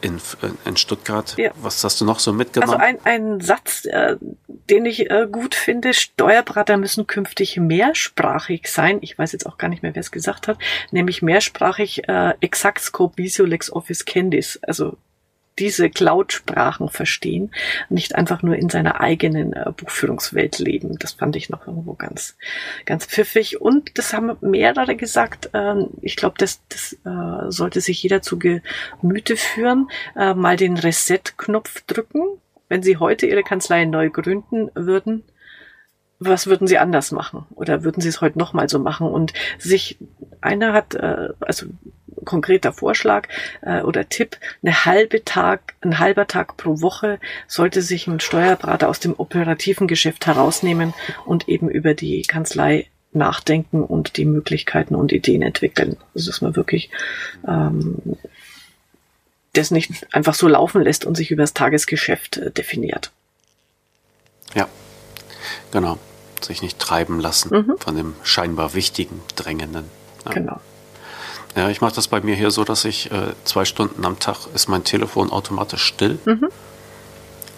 [0.00, 0.20] in,
[0.64, 1.36] in Stuttgart.
[1.38, 1.52] Ja.
[1.62, 2.74] Was hast du noch so mitgenommen?
[2.74, 4.16] Also ein, ein Satz, äh,
[4.48, 8.98] den ich äh, gut finde, Steuerberater müssen künftig mehrsprachig sein.
[9.00, 10.58] Ich weiß jetzt auch gar nicht mehr, wer es gesagt hat,
[10.90, 14.58] nämlich mehrsprachig äh, Exact Scope Visio Office Candice.
[14.62, 14.96] Also
[15.58, 17.52] diese Cloud-Sprachen verstehen,
[17.88, 20.98] nicht einfach nur in seiner eigenen äh, Buchführungswelt leben.
[20.98, 22.36] Das fand ich noch irgendwo ganz,
[22.86, 23.60] ganz pfiffig.
[23.60, 25.50] Und das haben mehrere gesagt.
[25.52, 29.88] Äh, ich glaube, das, das äh, sollte sich jeder zu Gemüte führen.
[30.16, 32.22] Äh, mal den Reset-Knopf drücken.
[32.68, 35.24] Wenn Sie heute Ihre Kanzlei neu gründen würden,
[36.24, 37.46] was würden Sie anders machen?
[37.54, 39.06] Oder würden Sie es heute nochmal so machen?
[39.06, 39.98] Und sich,
[40.40, 41.66] einer hat, äh, also
[42.24, 43.28] konkreter Vorschlag
[43.62, 48.88] äh, oder Tipp, eine halbe Tag, ein halber Tag pro Woche sollte sich ein Steuerberater
[48.88, 55.12] aus dem operativen Geschäft herausnehmen und eben über die Kanzlei nachdenken und die Möglichkeiten und
[55.12, 55.96] Ideen entwickeln.
[56.14, 56.90] Also dass man wirklich
[57.46, 58.16] ähm,
[59.52, 63.10] das nicht einfach so laufen lässt und sich über das Tagesgeschäft äh, definiert.
[64.54, 64.68] Ja,
[65.70, 65.98] genau.
[66.44, 67.78] Sich nicht treiben lassen mhm.
[67.78, 69.88] von dem scheinbar wichtigen, drängenden.
[70.24, 70.32] Ja.
[70.32, 70.60] Genau.
[71.54, 74.46] Ja, ich mache das bei mir hier so, dass ich äh, zwei Stunden am Tag
[74.54, 76.18] ist mein Telefon automatisch still.
[76.24, 76.48] Mhm.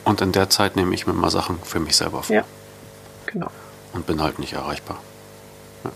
[0.05, 2.35] Und in der Zeit nehme ich mir mal Sachen für mich selber vor.
[2.35, 2.45] Ja,
[3.27, 3.47] genau.
[3.93, 4.99] Und bin halt nicht erreichbar.
[5.85, 5.91] Ja.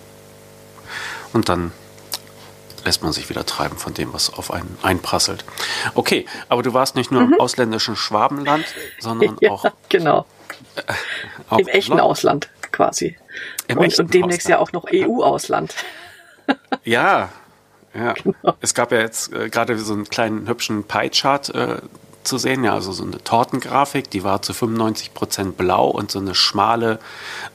[1.32, 1.72] Und dann
[2.84, 5.44] lässt man sich wieder treiben von dem, was auf einen einprasselt.
[5.94, 7.34] Okay, aber du warst nicht nur mhm.
[7.34, 8.64] im ausländischen Schwabenland,
[9.00, 9.64] sondern ja, auch.
[9.88, 10.24] Genau.
[10.76, 12.02] Äh, Im echten Land.
[12.02, 12.48] Ausland
[12.78, 13.16] quasi.
[13.66, 14.48] Im und, und demnächst Ausland.
[14.48, 15.74] ja auch noch EU-Ausland.
[16.82, 17.28] Ja,
[17.92, 18.56] ja, genau.
[18.62, 21.76] es gab ja jetzt äh, gerade so einen kleinen hübschen Pie-Chart äh,
[22.24, 26.20] zu sehen, ja, also so eine Tortengrafik, die war zu 95 Prozent blau und so
[26.20, 27.00] eine schmale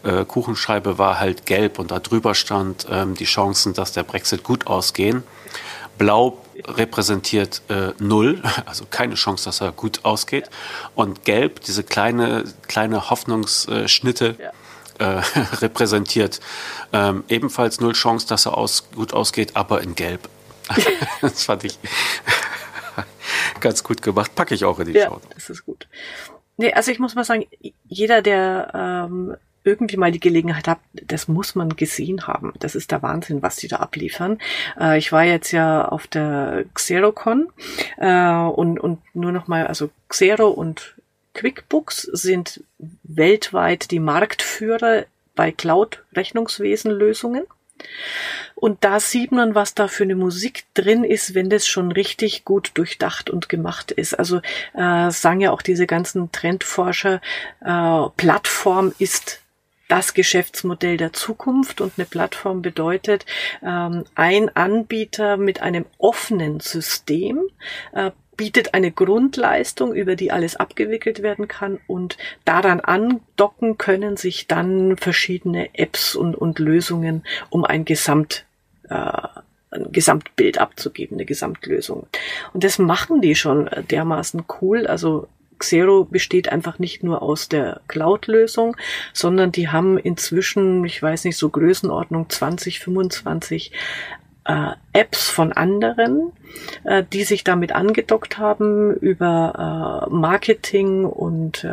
[0.04, 4.44] äh, Kuchenscheibe war halt gelb und da drüber stand ähm, die Chancen, dass der Brexit
[4.44, 5.24] gut ausgehen.
[5.98, 10.52] Blau repräsentiert äh, null, also keine Chance, dass er gut ausgeht.
[10.94, 14.52] Und gelb, diese kleine, kleine Hoffnungsschnitte, ja
[15.04, 15.22] äh,
[15.62, 16.39] repräsentiert.
[16.94, 20.30] Ähm, ebenfalls null Chance, dass er aus, gut ausgeht, aber in Gelb.
[21.22, 21.78] das fand ich
[23.60, 24.34] ganz gut gemacht.
[24.36, 25.22] Packe ich auch in die ja, Show.
[25.34, 25.88] Das ist gut.
[26.58, 27.46] Nee, also ich muss mal sagen,
[27.88, 29.36] jeder, der ähm,
[29.66, 32.54] irgendwie mal die Gelegenheit hat, das muss man gesehen haben.
[32.60, 34.39] Das ist der Wahnsinn, was die da abliefern.
[34.80, 37.50] Äh, ich war jetzt ja auf der Xerocon
[37.98, 40.96] äh, und, und nur noch mal, also Xero und
[41.34, 42.63] QuickBooks sind
[43.04, 47.46] weltweit die Marktführer bei Cloud-Rechnungswesen-Lösungen.
[48.56, 52.46] Und da sieht man, was da für eine Musik drin ist, wenn das schon richtig
[52.46, 54.13] gut durchdacht und gemacht ist.
[54.13, 54.41] Also
[54.74, 57.19] äh, sagen ja auch diese ganzen Trendforscher,
[57.62, 59.41] äh, Plattform ist
[59.89, 63.26] das Geschäftsmodell der Zukunft und eine Plattform bedeutet
[63.62, 67.41] ähm, ein Anbieter mit einem offenen System,
[67.91, 74.48] äh, bietet eine Grundleistung, über die alles abgewickelt werden kann und daran andocken können sich
[74.48, 78.46] dann verschiedene Apps und, und Lösungen, um ein Gesamt
[78.89, 79.12] äh,
[79.74, 82.08] ein Gesamtbild abzugeben, eine Gesamtlösung.
[82.54, 84.86] Und das machen die schon dermaßen cool.
[84.86, 88.76] Also Xero besteht einfach nicht nur aus der Cloud-Lösung,
[89.13, 93.72] sondern die haben inzwischen, ich weiß nicht, so Größenordnung 20, 25
[94.45, 96.32] äh, Apps von anderen,
[96.84, 101.69] äh, die sich damit angedockt haben über äh, Marketing und äh,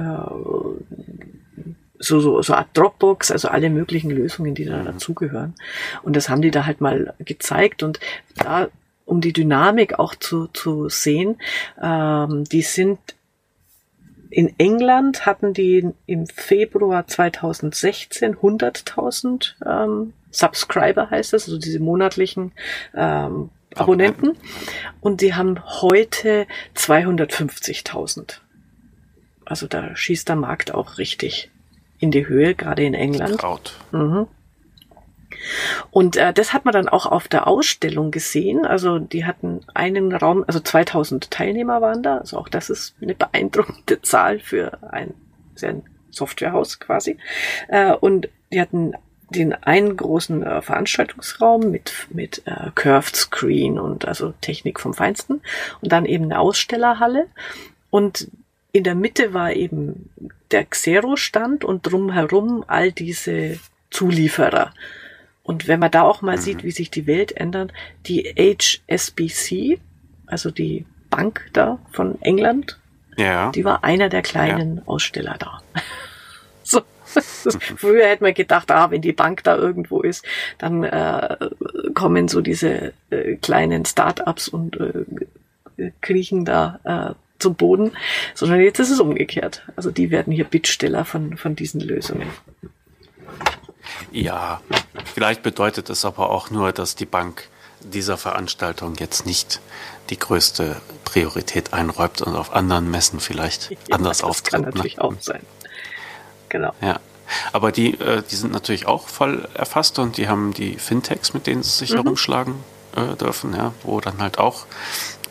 [2.02, 4.86] so, so, so Art Dropbox, also alle möglichen Lösungen, die da mhm.
[4.86, 5.54] dazugehören.
[6.02, 8.00] Und das haben die da halt mal gezeigt und
[8.36, 8.68] da,
[9.04, 11.36] um die Dynamik auch zu, zu sehen,
[11.80, 12.98] ähm, die sind
[14.30, 22.52] in England hatten die im Februar 2016 100.000 ähm, Subscriber heißt es, also diese monatlichen
[22.94, 24.36] ähm, Abonnenten.
[25.00, 28.38] Und die haben heute 250.000.
[29.44, 31.50] Also da schießt der Markt auch richtig
[31.98, 33.40] in die Höhe, gerade in England.
[33.40, 33.74] Traut.
[33.92, 34.26] Mhm.
[35.90, 38.64] Und äh, das hat man dann auch auf der Ausstellung gesehen.
[38.64, 42.18] Also die hatten einen Raum, also 2000 Teilnehmer waren da.
[42.18, 45.14] Also auch das ist eine beeindruckende Zahl für ein,
[45.62, 47.18] ein Softwarehaus quasi.
[47.68, 48.94] Äh, und die hatten
[49.30, 55.40] den einen großen äh, Veranstaltungsraum mit, mit äh, Curved Screen und also Technik vom Feinsten
[55.80, 57.26] und dann eben eine Ausstellerhalle
[57.90, 58.28] und
[58.72, 60.10] in der Mitte war eben
[60.50, 63.58] der Xero-Stand und drumherum all diese
[63.90, 64.72] Zulieferer.
[65.42, 66.40] Und wenn man da auch mal mhm.
[66.40, 67.72] sieht, wie sich die Welt ändert,
[68.06, 69.80] die HSBC,
[70.26, 72.78] also die Bank da von England,
[73.16, 73.50] ja.
[73.50, 74.82] die war einer der kleinen ja.
[74.86, 75.60] Aussteller da.
[77.76, 80.24] Früher hätte man gedacht, ah, wenn die Bank da irgendwo ist,
[80.58, 81.36] dann äh,
[81.94, 87.92] kommen so diese äh, kleinen Start-ups und äh, kriechen da äh, zum Boden,
[88.34, 89.62] sondern jetzt ist es umgekehrt.
[89.76, 92.28] Also die werden hier Bittsteller von, von diesen Lösungen.
[94.12, 94.60] Ja,
[95.04, 97.48] vielleicht bedeutet es aber auch nur, dass die Bank
[97.80, 99.60] dieser Veranstaltung jetzt nicht
[100.10, 104.52] die größte Priorität einräumt und auf anderen Messen vielleicht ja, anders das auftritt.
[104.54, 105.04] Das kann natürlich ne?
[105.04, 105.40] auch sein.
[106.50, 106.74] Genau.
[106.80, 107.00] Ja.
[107.52, 111.46] Aber die, äh, die sind natürlich auch voll erfasst und die haben die Fintechs, mit
[111.46, 112.02] denen sie sich mhm.
[112.02, 112.56] herumschlagen
[112.96, 114.66] äh, dürfen, ja, wo dann halt auch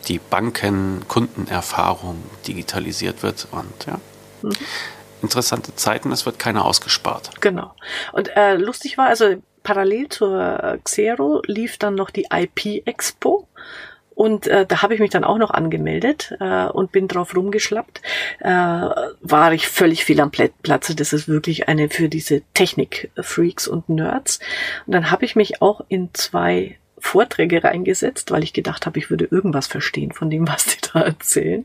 [0.08, 4.00] die Banken-Kundenerfahrung digitalisiert wird und ja.
[4.42, 4.52] Mhm.
[5.22, 7.42] Interessante Zeiten, es wird keiner ausgespart.
[7.42, 7.74] Genau.
[8.12, 13.46] Und äh, lustig war, also parallel zur Xero lief dann noch die IP Expo.
[14.20, 18.02] Und äh, da habe ich mich dann auch noch angemeldet äh, und bin drauf rumgeschlappt.
[18.40, 20.94] Äh, war ich völlig fehl am Platze.
[20.94, 24.38] Das ist wirklich eine für diese Technik-Freaks und Nerds.
[24.84, 29.10] Und dann habe ich mich auch in zwei Vorträge reingesetzt, weil ich gedacht habe, ich
[29.10, 31.64] würde irgendwas verstehen von dem, was die da erzählen.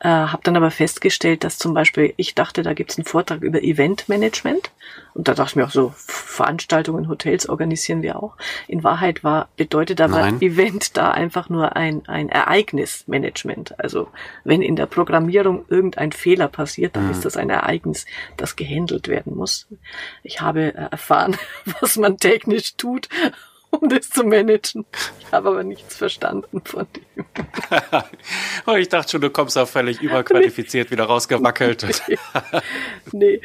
[0.00, 3.42] Äh, habe dann aber festgestellt, dass zum Beispiel, ich dachte, da gibt es einen Vortrag
[3.42, 4.70] über Eventmanagement.
[5.14, 8.36] Und da dachte ich mir auch so, Veranstaltungen, Hotels organisieren wir auch.
[8.68, 10.40] In Wahrheit war, bedeutet aber Nein.
[10.40, 13.78] Event da einfach nur ein, ein Ereignismanagement.
[13.78, 14.08] Also
[14.44, 17.10] wenn in der Programmierung irgendein Fehler passiert, dann mhm.
[17.10, 19.66] ist das ein Ereignis, das gehandelt werden muss.
[20.22, 21.36] Ich habe äh, erfahren,
[21.80, 23.08] was man technisch tut
[23.80, 24.84] um das zu managen.
[25.20, 27.24] Ich habe aber nichts verstanden von dem.
[28.66, 30.92] oh, ich dachte schon, du kommst da völlig überqualifiziert nee.
[30.92, 31.86] wieder rausgewackelt.
[33.12, 33.40] nee.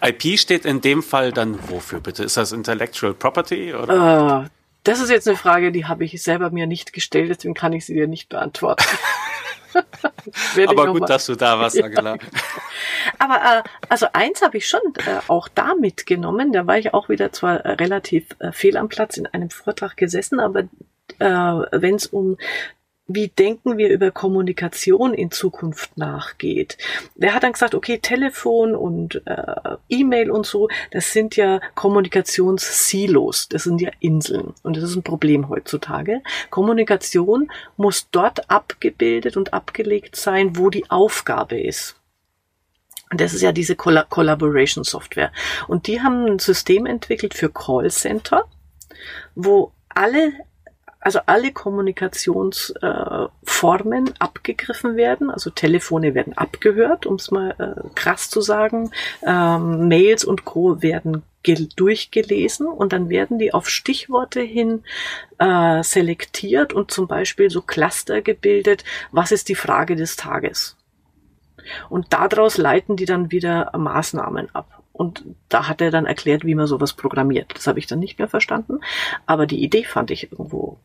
[0.00, 2.24] IP steht in dem Fall dann wofür bitte?
[2.24, 3.74] Ist das Intellectual Property?
[3.74, 4.44] Oder?
[4.44, 4.48] Uh,
[4.84, 7.86] das ist jetzt eine Frage, die habe ich selber mir nicht gestellt, deswegen kann ich
[7.86, 8.84] sie dir nicht beantworten.
[10.66, 12.16] Aber gut, dass du da warst, Angela.
[12.16, 12.22] Ja.
[13.18, 16.52] Aber äh, also eins habe ich schon äh, auch da mitgenommen.
[16.52, 19.96] Da war ich auch wieder zwar äh, relativ äh, fehl am Platz in einem Vortrag
[19.96, 20.60] gesessen, aber
[21.18, 22.36] äh, wenn es um
[23.14, 26.78] wie denken wir über Kommunikation in Zukunft nachgeht.
[27.14, 33.48] Der hat dann gesagt, okay, Telefon und äh, E-Mail und so, das sind ja Kommunikationssilos,
[33.48, 36.22] das sind ja Inseln und das ist ein Problem heutzutage.
[36.50, 41.96] Kommunikation muss dort abgebildet und abgelegt sein, wo die Aufgabe ist.
[43.10, 45.32] Und das ist ja diese Coll Collaboration Software.
[45.68, 48.44] Und die haben ein System entwickelt für Callcenter,
[49.34, 50.32] wo alle
[51.02, 55.30] also alle Kommunikationsformen äh, abgegriffen werden.
[55.30, 58.90] Also Telefone werden abgehört, um es mal äh, krass zu sagen.
[59.26, 60.80] Ähm, Mails und Co.
[60.80, 64.84] werden durchgelesen und dann werden die auf Stichworte hin
[65.38, 68.84] äh, selektiert und zum Beispiel so Cluster gebildet.
[69.10, 70.76] Was ist die Frage des Tages?
[71.88, 74.82] Und daraus leiten die dann wieder Maßnahmen ab.
[74.92, 77.52] Und da hat er dann erklärt, wie man sowas programmiert.
[77.56, 78.80] Das habe ich dann nicht mehr verstanden.
[79.26, 80.78] Aber die Idee fand ich irgendwo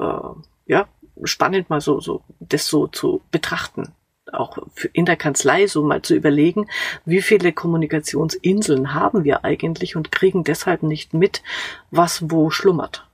[0.00, 0.88] äh, ja,
[1.24, 3.92] spannend mal so, so, das so zu betrachten.
[4.32, 4.58] Auch
[4.92, 6.68] in der Kanzlei so mal zu überlegen,
[7.04, 11.42] wie viele Kommunikationsinseln haben wir eigentlich und kriegen deshalb nicht mit,
[11.90, 13.06] was wo schlummert.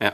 [0.00, 0.12] Ja.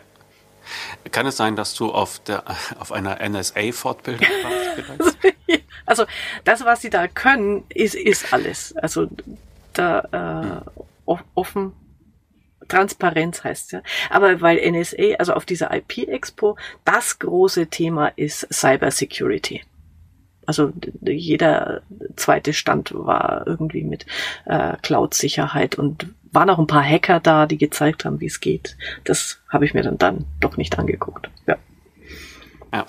[1.11, 2.44] Kann es sein, dass du auf der,
[2.79, 5.18] auf einer NSA-Fortbildung warst?
[5.87, 6.05] also,
[6.44, 8.77] das, was sie da können, ist, ist alles.
[8.77, 9.09] Also,
[9.72, 11.72] da, äh, offen
[12.69, 13.83] Transparenz heißt ja.
[14.11, 19.63] Aber weil NSA, also auf dieser IP-Expo, das große Thema ist Cybersecurity.
[20.47, 21.83] Also jeder
[22.15, 24.07] zweite Stand war irgendwie mit
[24.45, 28.77] äh, Cloud-Sicherheit und waren auch ein paar Hacker da, die gezeigt haben, wie es geht.
[29.05, 31.29] Das habe ich mir dann dann doch nicht angeguckt.
[31.47, 31.57] Ja.
[32.73, 32.87] Ja.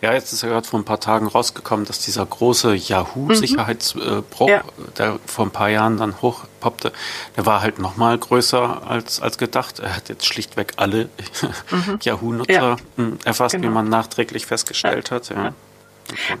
[0.00, 4.52] Ja, jetzt ist ja gerade vor ein paar Tagen rausgekommen, dass dieser große Yahoo-Sicherheitsbruch, mhm.
[4.52, 4.62] ja.
[4.98, 6.92] der vor ein paar Jahren dann hochpoppte,
[7.36, 9.80] der war halt nochmal größer als, als gedacht.
[9.80, 11.08] Er hat jetzt schlichtweg alle
[11.70, 11.98] mhm.
[12.02, 12.76] Yahoo-Nutzer ja.
[12.96, 13.68] Hm, erfasst, genau.
[13.68, 15.16] wie man nachträglich festgestellt ja.
[15.16, 15.28] hat.
[15.30, 15.54] Ja.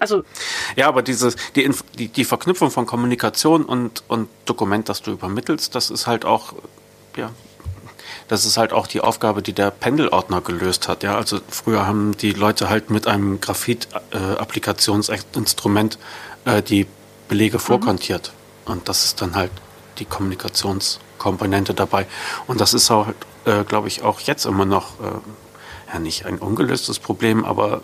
[0.00, 0.24] Also
[0.76, 5.74] ja, aber dieses, die, die, die Verknüpfung von Kommunikation und, und Dokument, das du übermittelst,
[5.74, 6.54] das ist halt auch
[7.16, 7.30] ja,
[8.32, 11.02] das ist halt auch die Aufgabe, die der Pendelordner gelöst hat.
[11.02, 15.98] Ja, also früher haben die Leute halt mit einem Graphit-Applikationsinstrument
[16.46, 16.86] äh, äh, die
[17.28, 17.60] Belege mhm.
[17.60, 18.32] vorkontiert.
[18.64, 19.50] Und das ist dann halt
[19.98, 22.06] die Kommunikationskomponente dabei.
[22.46, 23.08] Und das ist auch,
[23.44, 27.82] äh, glaube ich, auch jetzt immer noch äh, ja nicht ein ungelöstes Problem, aber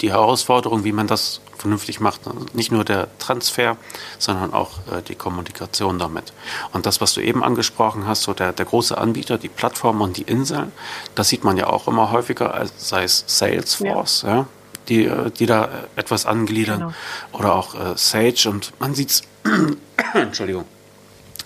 [0.00, 2.20] die Herausforderung, wie man das vernünftig macht.
[2.54, 3.76] Nicht nur der Transfer,
[4.18, 6.32] sondern auch äh, die Kommunikation damit.
[6.72, 10.16] Und das, was du eben angesprochen hast, so der, der große Anbieter, die Plattform und
[10.16, 10.72] die Inseln,
[11.14, 14.28] das sieht man ja auch immer häufiger, sei es Salesforce, ja.
[14.36, 14.46] ja
[14.88, 16.92] die, äh, die da etwas angliedern, genau.
[17.32, 18.48] oder auch äh, Sage.
[18.50, 19.22] Und man sieht es,
[20.14, 20.64] Entschuldigung,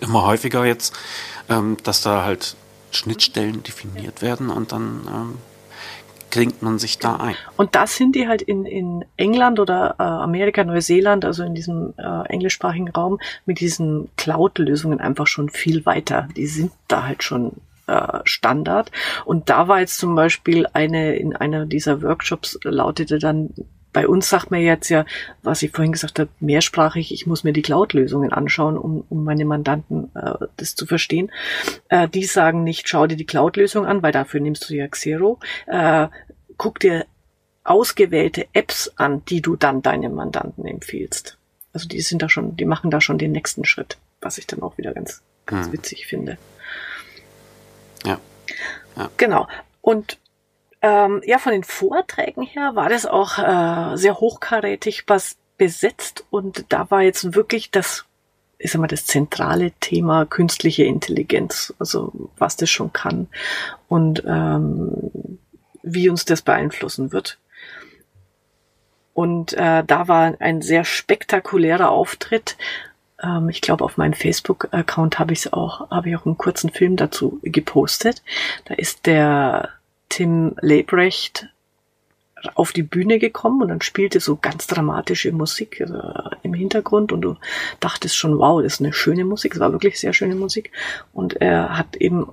[0.01, 0.94] immer häufiger jetzt,
[1.49, 2.57] ähm, dass da halt
[2.90, 5.38] Schnittstellen definiert werden und dann ähm,
[6.31, 7.35] klingt man sich da ein?
[7.57, 11.95] Und da sind die halt in, in England oder äh, Amerika, Neuseeland, also in diesem
[11.97, 16.29] äh, englischsprachigen Raum, mit diesen Cloud-Lösungen einfach schon viel weiter.
[16.37, 17.53] Die sind da halt schon
[17.87, 18.93] äh, Standard.
[19.25, 23.51] Und da war jetzt zum Beispiel eine, in einer dieser Workshops lautete dann
[23.92, 25.05] bei uns sagt man jetzt ja,
[25.42, 29.44] was ich vorhin gesagt habe, mehrsprachig, ich muss mir die Cloud-Lösungen anschauen, um, um meine
[29.44, 31.31] Mandanten äh, das zu verstehen.
[31.88, 35.38] Äh, die sagen nicht, schau dir die Cloud-Lösung an, weil dafür nimmst du ja Xero.
[35.66, 36.09] Äh,
[36.57, 37.07] guck dir
[37.64, 41.37] ausgewählte Apps an, die du dann deinem Mandanten empfiehlst.
[41.72, 44.62] Also die sind da schon, die machen da schon den nächsten Schritt, was ich dann
[44.62, 45.72] auch wieder ganz, ganz hm.
[45.72, 46.38] witzig finde.
[48.05, 48.18] Ja.
[48.96, 49.11] ja.
[49.16, 49.46] Genau.
[49.83, 50.18] Und
[50.83, 56.64] ähm, ja, von den Vorträgen her war das auch äh, sehr hochkarätig was besetzt und
[56.71, 58.07] da war jetzt wirklich das,
[58.59, 63.29] sag mal, das zentrale Thema künstliche Intelligenz, also was das schon kann
[63.88, 65.38] und ähm,
[65.83, 67.38] wie uns das beeinflussen wird.
[69.12, 72.57] Und äh, da war ein sehr spektakulärer Auftritt.
[73.23, 76.97] Ähm, ich glaube, auf meinem Facebook-Account habe ich auch, habe ich auch einen kurzen Film
[76.97, 78.23] dazu gepostet.
[78.64, 79.69] Da ist der
[80.11, 81.49] Tim Lebrecht
[82.55, 87.23] auf die Bühne gekommen und dann spielte so ganz dramatische Musik äh, im Hintergrund und
[87.23, 87.37] du
[87.81, 90.70] dachtest schon, wow, das ist eine schöne Musik, es war wirklich sehr schöne Musik
[91.12, 92.27] und er hat eben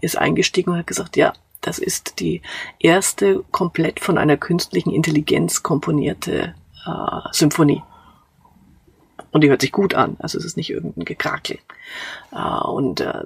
[0.00, 2.42] ist eingestiegen und hat gesagt, ja, das ist die
[2.80, 6.54] erste komplett von einer künstlichen Intelligenz komponierte
[6.86, 7.82] äh, Symphonie.
[9.30, 11.58] Und die hört sich gut an, also es ist nicht irgendein Gekrakel.
[12.32, 13.22] Äh, und äh,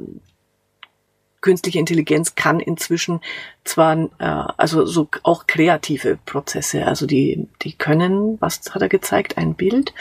[1.43, 3.21] künstliche Intelligenz kann inzwischen
[3.65, 4.25] zwar, äh,
[4.57, 9.93] also so auch kreative Prozesse, also die, die können, was hat er gezeigt, ein Bild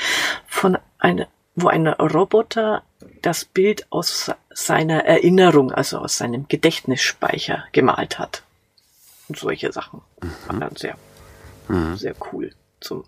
[0.47, 2.83] von einer, wo ein Roboter
[3.21, 8.43] das Bild aus seiner Erinnerung, also aus seinem Gedächtnisspeicher gemalt hat.
[9.27, 10.01] Und solche Sachen.
[10.21, 10.31] Mhm.
[10.47, 10.95] War dann sehr,
[11.67, 11.97] mhm.
[11.97, 13.03] sehr cool zum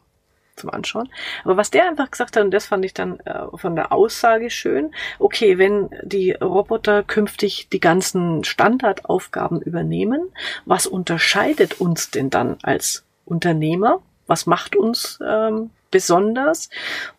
[0.55, 1.09] zum Anschauen.
[1.43, 4.49] Aber was der einfach gesagt hat, und das fand ich dann äh, von der Aussage
[4.49, 10.31] schön, okay, wenn die Roboter künftig die ganzen Standardaufgaben übernehmen,
[10.65, 14.01] was unterscheidet uns denn dann als Unternehmer?
[14.27, 16.69] Was macht uns ähm, besonders?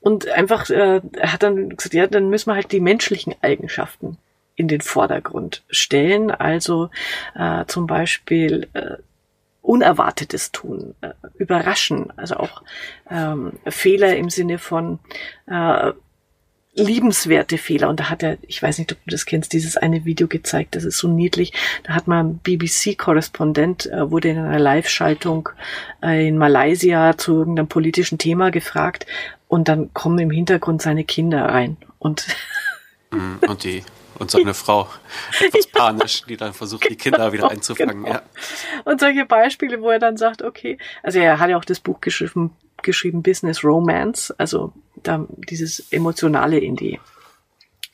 [0.01, 4.19] Und einfach, äh, er hat dann gesagt, ja, dann müssen wir halt die menschlichen Eigenschaften
[4.57, 6.31] in den Vordergrund stellen.
[6.31, 6.91] Also
[7.35, 8.97] äh, zum Beispiel äh,
[9.65, 12.63] Unerwartetes tun, äh, überraschen, also auch
[13.11, 14.99] ähm, Fehler im Sinne von
[15.47, 15.93] äh,
[16.75, 17.89] liebenswerte Fehler.
[17.89, 20.77] Und da hat er, ich weiß nicht, ob du das kennst, dieses eine Video gezeigt,
[20.77, 21.53] das ist so niedlich.
[21.85, 25.49] Da hat man BBC-Korrespondent, äh, wurde in einer Live-Schaltung
[26.03, 29.07] äh, in Malaysia zu irgendeinem politischen Thema gefragt
[29.49, 31.77] und dann kommen im Hintergrund seine Kinder rein.
[31.99, 32.27] Und,
[33.11, 33.83] mhm, und die
[34.19, 34.89] und seine Frau
[35.41, 38.05] etwas panisch, die dann versucht, die Kinder wieder genau, einzufangen.
[38.05, 38.15] Genau.
[38.15, 38.23] Ja.
[38.85, 42.01] Und solche Beispiele, wo er dann sagt, okay, also er hat ja auch das Buch
[42.01, 46.99] geschrieben, geschrieben Business Romance, also da dieses Emotionale in die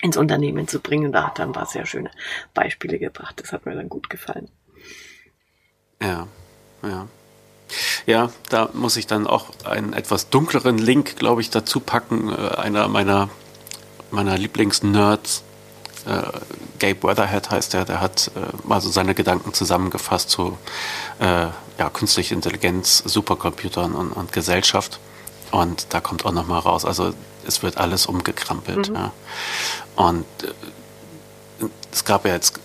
[0.02, 1.12] ins Unternehmen zu bringen.
[1.12, 2.10] Da hat er ein paar sehr schöne
[2.54, 3.40] Beispiele gebracht.
[3.40, 4.48] Das hat mir dann gut gefallen.
[6.02, 6.26] Ja,
[6.82, 7.08] ja.
[8.06, 12.28] Ja, da muss ich dann auch einen etwas dunkleren Link, glaube ich, dazu packen.
[12.28, 13.28] Äh, einer meiner,
[14.10, 15.44] meiner Lieblingsnerds,
[16.10, 16.22] äh,
[16.78, 20.58] Gabe Weatherhead heißt der, der hat äh, mal so seine Gedanken zusammengefasst zu
[21.20, 21.46] äh,
[21.78, 24.98] ja, künstlicher Intelligenz, Supercomputern und, und Gesellschaft.
[25.50, 27.12] Und da kommt auch nochmal raus, also
[27.46, 28.88] es wird alles umgekrampelt.
[28.88, 28.94] Mhm.
[28.94, 29.12] Ja.
[29.96, 32.60] Und äh, es gab ja jetzt,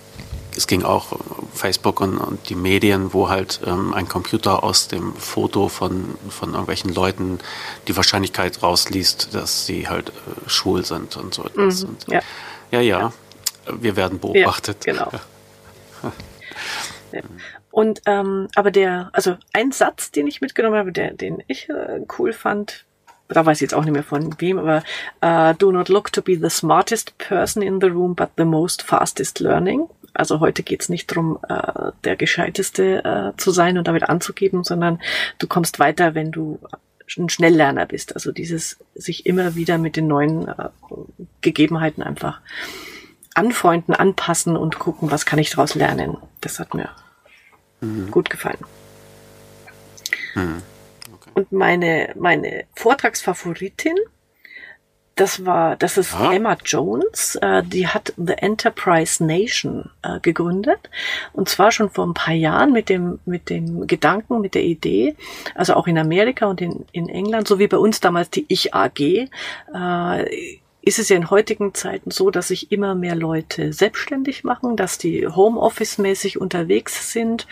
[0.55, 4.87] es ging auch um Facebook und, und die Medien, wo halt ähm, ein Computer aus
[4.87, 7.39] dem Foto von, von irgendwelchen Leuten
[7.87, 11.83] die Wahrscheinlichkeit rausliest, dass sie halt äh, schwul sind und so etwas.
[11.83, 11.89] Mhm.
[11.89, 12.21] Und, ja,
[12.71, 13.13] ja, ja,
[13.67, 14.85] wir werden beobachtet.
[14.85, 15.11] Ja, genau.
[17.11, 17.21] ja.
[17.71, 22.01] Und ähm, aber der, also ein Satz, den ich mitgenommen habe, der, den ich äh,
[22.17, 22.85] cool fand,
[23.27, 24.83] da weiß ich jetzt auch nicht mehr von wem, aber
[25.23, 28.83] uh, do not look to be the smartest person in the room, but the most
[28.83, 29.89] fastest learning.
[30.13, 35.01] Also heute geht's nicht drum, äh, der Gescheiteste äh, zu sein und damit anzugeben, sondern
[35.39, 36.59] du kommst weiter, wenn du
[37.17, 38.13] ein Schnelllerner bist.
[38.15, 40.69] Also dieses sich immer wieder mit den neuen äh,
[41.41, 42.39] Gegebenheiten einfach
[43.35, 46.17] anfreunden, anpassen und gucken, was kann ich daraus lernen.
[46.41, 46.89] Das hat mir
[47.81, 48.09] mhm.
[48.09, 48.59] gut gefallen.
[50.33, 50.63] Mhm.
[51.13, 51.29] Okay.
[51.35, 53.97] Und meine, meine Vortragsfavoritin,
[55.15, 56.33] das war, das ist ah.
[56.33, 60.89] Emma Jones, äh, die hat The Enterprise Nation äh, gegründet
[61.31, 65.15] und zwar schon vor ein paar Jahren mit dem mit dem Gedanken, mit der Idee,
[65.55, 68.73] also auch in Amerika und in, in England, so wie bei uns damals die Ich
[68.73, 69.27] AG, äh,
[70.85, 74.97] ist es ja in heutigen Zeiten so, dass sich immer mehr Leute selbstständig machen, dass
[74.97, 77.47] die Homeoffice-mäßig unterwegs sind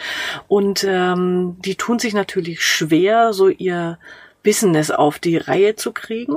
[0.47, 3.97] und ähm, die tun sich natürlich schwer, so ihr
[4.43, 6.35] Business auf die Reihe zu kriegen.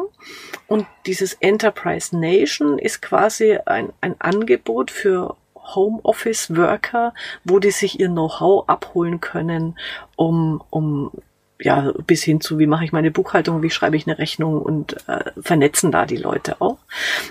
[0.69, 7.13] Und dieses Enterprise Nation ist quasi ein, ein Angebot für Homeoffice-Worker,
[7.45, 9.77] wo die sich ihr Know-how abholen können,
[10.15, 11.11] um, um
[11.59, 14.97] ja, bis hin zu, wie mache ich meine Buchhaltung, wie schreibe ich eine Rechnung und
[15.09, 16.79] äh, vernetzen da die Leute auch.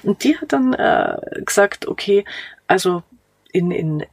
[0.03, 2.25] Und die hat dann äh, gesagt, okay,
[2.67, 3.03] also
[3.51, 4.05] in, in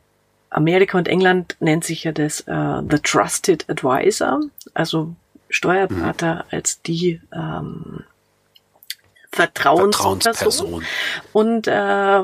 [0.51, 4.41] Amerika und England nennt sich ja das äh, The Trusted Advisor,
[4.75, 5.15] also
[5.49, 6.43] Steuerberater mhm.
[6.51, 8.05] als die ähm,
[9.33, 10.21] Vertrauensperson.
[10.21, 10.85] Vertrauensperson.
[11.33, 12.23] Und äh,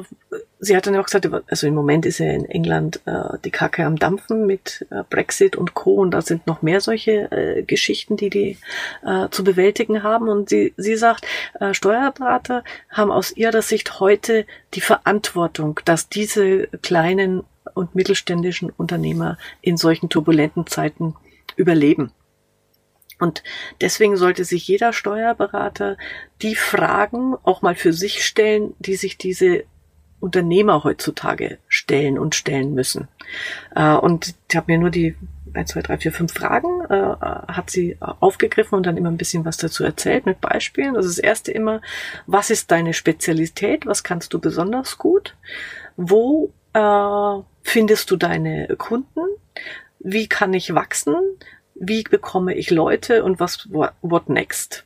[0.61, 3.86] sie hat dann auch gesagt, also im Moment ist ja in England äh, die Kacke
[3.86, 5.94] am Dampfen mit äh, Brexit und Co.
[5.94, 8.59] Und da sind noch mehr solche äh, Geschichten, die die
[9.04, 10.28] äh, zu bewältigen haben.
[10.28, 11.26] Und sie, sie sagt,
[11.61, 17.42] äh, Steuerberater haben aus ihrer Sicht heute die Verantwortung, dass diese kleinen
[17.74, 21.14] und mittelständischen Unternehmer in solchen turbulenten Zeiten
[21.56, 22.12] überleben.
[23.18, 23.42] Und
[23.80, 25.96] deswegen sollte sich jeder Steuerberater
[26.42, 29.64] die Fragen auch mal für sich stellen, die sich diese
[30.20, 33.08] Unternehmer heutzutage stellen und stellen müssen.
[33.74, 35.16] Äh, und ich habe mir nur die
[35.54, 37.16] 1, 2, 3, 4, 5 Fragen, äh,
[37.52, 40.96] hat sie aufgegriffen und dann immer ein bisschen was dazu erzählt mit Beispielen.
[40.96, 41.80] Also das erste immer,
[42.26, 43.86] was ist deine Spezialität?
[43.86, 45.36] Was kannst du besonders gut?
[45.96, 49.20] Wo äh, findest du deine Kunden?
[50.00, 51.14] Wie kann ich wachsen?
[51.80, 54.84] Wie bekomme ich Leute und was, what next?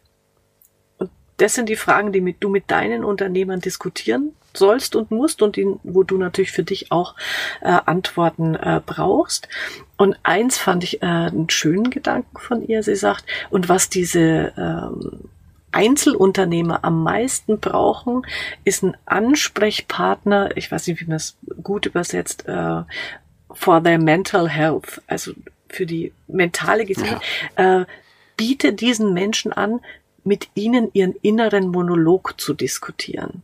[0.98, 5.42] Und das sind die Fragen, die mit, du mit deinen Unternehmern diskutieren sollst und musst
[5.42, 7.14] und die, wo du natürlich für dich auch
[7.60, 9.48] äh, Antworten äh, brauchst.
[9.96, 12.82] Und eins fand ich äh, einen schönen Gedanken von ihr.
[12.82, 15.30] Sie sagt, und was diese ähm,
[15.72, 18.26] Einzelunternehmer am meisten brauchen,
[18.64, 22.82] ist ein Ansprechpartner, ich weiß nicht, wie man es gut übersetzt, äh,
[23.50, 25.00] for their mental health.
[25.06, 25.32] Also
[25.72, 27.20] für die mentale Gesundheit,
[27.58, 27.82] ja.
[27.82, 27.86] äh,
[28.36, 29.80] biete diesen Menschen an,
[30.24, 33.42] mit ihnen ihren inneren Monolog zu diskutieren.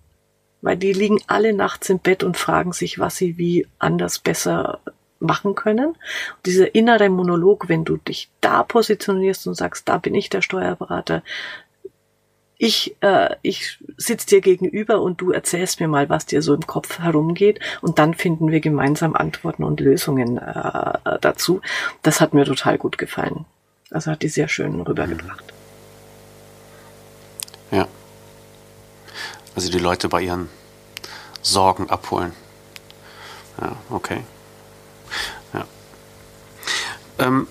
[0.61, 4.81] Weil die liegen alle nachts im Bett und fragen sich, was sie wie anders besser
[5.21, 5.89] machen können.
[5.89, 10.43] Und dieser innere Monolog, wenn du dich da positionierst und sagst, da bin ich der
[10.43, 11.23] Steuerberater,
[12.59, 16.67] ich, äh, ich sitze dir gegenüber und du erzählst mir mal, was dir so im
[16.67, 21.61] Kopf herumgeht und dann finden wir gemeinsam Antworten und Lösungen äh, dazu.
[22.03, 23.47] Das hat mir total gut gefallen.
[23.91, 25.45] Also hat die sehr schön rübergebracht.
[27.71, 27.87] Ja.
[29.55, 30.49] Also die Leute bei ihren
[31.43, 32.33] Sorgen abholen.
[33.61, 34.25] Ja, okay.
[35.55, 35.65] Ja.
[37.19, 37.47] Ähm,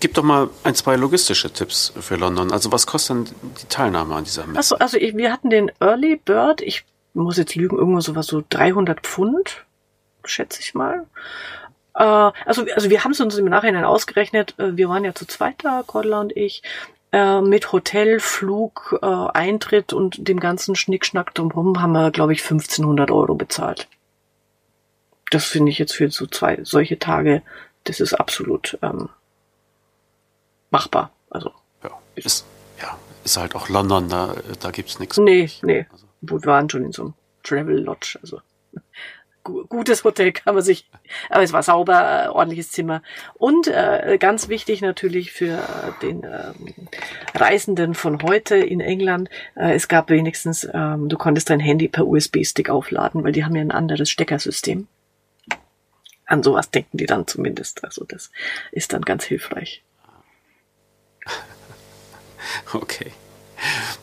[0.00, 2.52] Gib doch mal ein, zwei logistische Tipps für London.
[2.52, 4.58] Also was kostet denn die Teilnahme an dieser Messe?
[4.58, 6.60] Achso, also ich, wir hatten den Early Bird.
[6.60, 6.84] Ich
[7.14, 9.64] muss jetzt lügen, irgendwo sowas so 300 Pfund,
[10.24, 11.06] schätze ich mal.
[11.94, 14.54] Äh, also, also wir haben es uns im Nachhinein ausgerechnet.
[14.58, 16.62] Äh, wir waren ja zu zweit da, Cordula und ich.
[17.10, 22.42] Äh, mit Hotel, Flug, äh, Eintritt und dem ganzen Schnickschnack drumherum haben wir, glaube ich,
[22.42, 23.88] 1500 Euro bezahlt.
[25.30, 27.42] Das finde ich jetzt für so zwei solche Tage,
[27.84, 29.08] das ist absolut ähm,
[30.70, 31.12] machbar.
[31.30, 31.52] Also.
[31.82, 32.44] Ja, ist,
[32.80, 35.18] ja, ist halt auch London, da, da gibt's nichts.
[35.18, 35.86] Nee, nee.
[35.90, 36.06] Also.
[36.20, 38.40] Wir waren schon in so einem Travel Lodge, also
[39.68, 40.88] gutes Hotel kann man sich,
[41.30, 43.02] aber es war sauber, äh, ordentliches Zimmer.
[43.34, 46.88] Und äh, ganz wichtig natürlich für äh, den ähm,
[47.34, 52.06] Reisenden von heute in England, äh, es gab wenigstens, ähm, du konntest dein Handy per
[52.06, 54.86] USB-Stick aufladen, weil die haben ja ein anderes Steckersystem.
[56.26, 57.84] An sowas denken die dann zumindest.
[57.84, 58.30] Also das
[58.70, 59.82] ist dann ganz hilfreich.
[62.72, 63.12] Okay.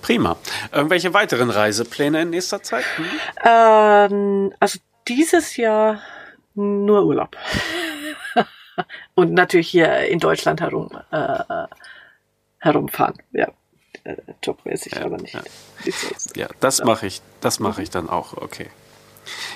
[0.01, 0.37] Prima.
[0.71, 2.85] Irgendwelche weiteren Reisepläne in nächster Zeit?
[2.95, 3.05] Hm?
[3.43, 6.01] Ähm, also dieses Jahr
[6.55, 7.35] nur Urlaub.
[9.15, 11.67] Und natürlich hier in Deutschland herum äh,
[12.59, 13.15] herumfahren.
[13.31, 13.47] Ja.
[14.03, 15.33] Äh, jobmäßig, ja, aber nicht.
[15.33, 15.41] Ja,
[16.35, 18.69] ja das mache ich, das mache ich dann auch, okay.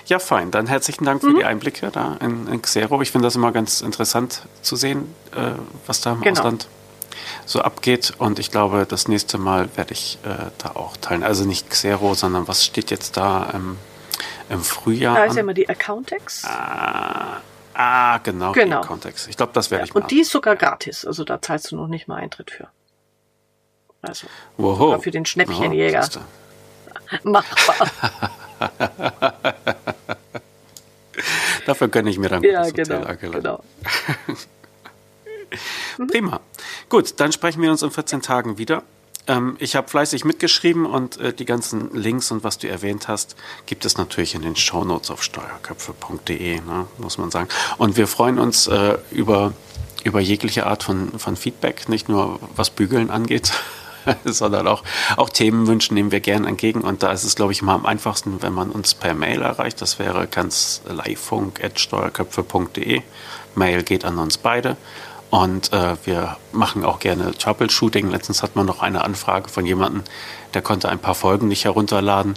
[0.07, 0.49] Ja, fein.
[0.49, 1.38] Dann herzlichen Dank für mhm.
[1.38, 3.01] die Einblicke da in, in Xero.
[3.01, 5.51] Ich finde das immer ganz interessant zu sehen, äh,
[5.86, 6.39] was da im genau.
[6.39, 6.67] Ausland
[7.45, 8.14] so abgeht.
[8.18, 11.24] Und ich glaube, das nächste Mal werde ich äh, da auch teilen.
[11.24, 13.78] Also nicht Xero, sondern was steht jetzt da ähm,
[14.49, 15.16] im Frühjahr?
[15.16, 16.45] Da ist ja immer die Accountex.
[16.45, 17.41] Ah,
[17.74, 18.82] ah genau, genau.
[18.82, 19.28] die Accountex.
[19.28, 20.01] Ich glaube, das werde ja, ich mal.
[20.01, 21.05] Und die ist sogar gratis.
[21.05, 22.68] Also da zahlst du noch nicht mal Eintritt für.
[24.01, 24.99] Also Woho.
[24.99, 26.07] für den Schnäppchenjäger.
[27.24, 27.88] Machbar.
[31.66, 33.64] Dafür gönne ich mir dann ja, genau, genau.
[36.11, 36.41] Prima.
[36.89, 38.83] Gut, dann sprechen wir uns in 14 Tagen wieder.
[39.27, 43.35] Ähm, ich habe fleißig mitgeschrieben und äh, die ganzen Links und was du erwähnt hast,
[43.65, 47.47] gibt es natürlich in den Shownotes auf steuerköpfe.de, ne, muss man sagen.
[47.77, 49.53] Und wir freuen uns äh, über,
[50.03, 53.51] über jegliche Art von, von Feedback, nicht nur was Bügeln angeht.
[54.25, 54.83] sondern auch,
[55.17, 56.81] auch Themenwünsche nehmen wir gerne entgegen.
[56.81, 59.81] Und da ist es, glaube ich, immer am einfachsten, wenn man uns per Mail erreicht.
[59.81, 63.01] Das wäre ganz kanzleifunk.steuerköpfe.de.
[63.55, 64.77] Mail geht an uns beide.
[65.30, 68.09] Und äh, wir machen auch gerne Troubleshooting.
[68.09, 70.03] Letztens hatten wir noch eine Anfrage von jemandem,
[70.53, 72.34] der konnte ein paar Folgen nicht herunterladen.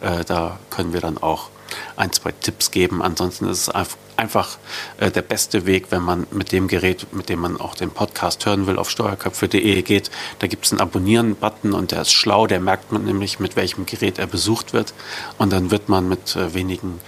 [0.00, 1.50] Äh, da können wir dann auch
[1.96, 3.00] ein, zwei Tipps geben.
[3.00, 4.58] Ansonsten ist es einfach
[4.98, 8.44] äh, der beste Weg, wenn man mit dem Gerät, mit dem man auch den Podcast
[8.44, 10.10] hören will, auf steuerköpfe.de geht.
[10.40, 12.46] Da gibt es einen Abonnieren-Button und der ist schlau.
[12.46, 14.94] Der merkt man nämlich, mit welchem Gerät er besucht wird.
[15.38, 17.00] Und dann wird man mit äh, wenigen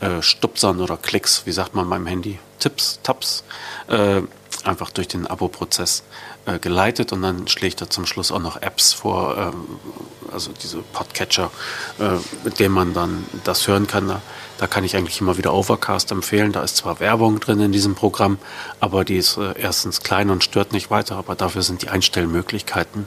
[0.00, 3.44] äh, Stupsern oder Klicks, wie sagt man beim Handy, Tipps, Tabs,
[3.88, 4.22] äh,
[4.64, 6.02] einfach durch den Abo-Prozess
[6.46, 9.78] äh, geleitet und dann schlägt er zum Schluss auch noch Apps vor, ähm,
[10.32, 11.50] also diese Podcatcher,
[11.98, 14.08] äh, mit denen man dann das hören kann.
[14.08, 14.22] Da,
[14.58, 16.52] da, kann ich eigentlich immer wieder Overcast empfehlen.
[16.52, 18.38] Da ist zwar Werbung drin in diesem Programm,
[18.80, 23.06] aber die ist äh, erstens klein und stört nicht weiter, aber dafür sind die Einstellmöglichkeiten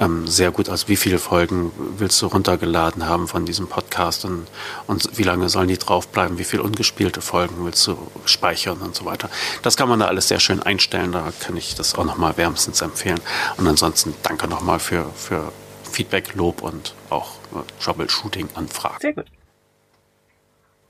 [0.00, 0.68] ähm, sehr gut.
[0.68, 4.46] Also wie viele Folgen willst du runtergeladen haben von diesem Podcast und,
[4.86, 9.04] und wie lange sollen die draufbleiben, wie viele ungespielte Folgen willst du speichern und so
[9.04, 9.30] weiter.
[9.62, 12.80] Das kann man da alles sehr schön einstellen, da kann ich das auch nochmal wärmstens
[12.80, 13.20] empfehlen.
[13.56, 15.52] Und ansonsten danke nochmal für, für
[15.90, 18.98] Feedback, Lob und auch äh, Troubleshooting-Anfragen.
[19.00, 19.26] Sehr gut.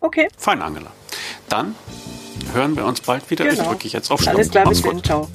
[0.04, 0.28] Okay.
[0.36, 0.90] Fein, Angela.
[1.48, 1.74] Dann
[2.52, 3.46] hören wir uns bald wieder.
[3.46, 3.62] Genau.
[3.62, 5.02] Ich drücke jetzt auf Alles klar, bis dann.
[5.02, 5.28] Ciao.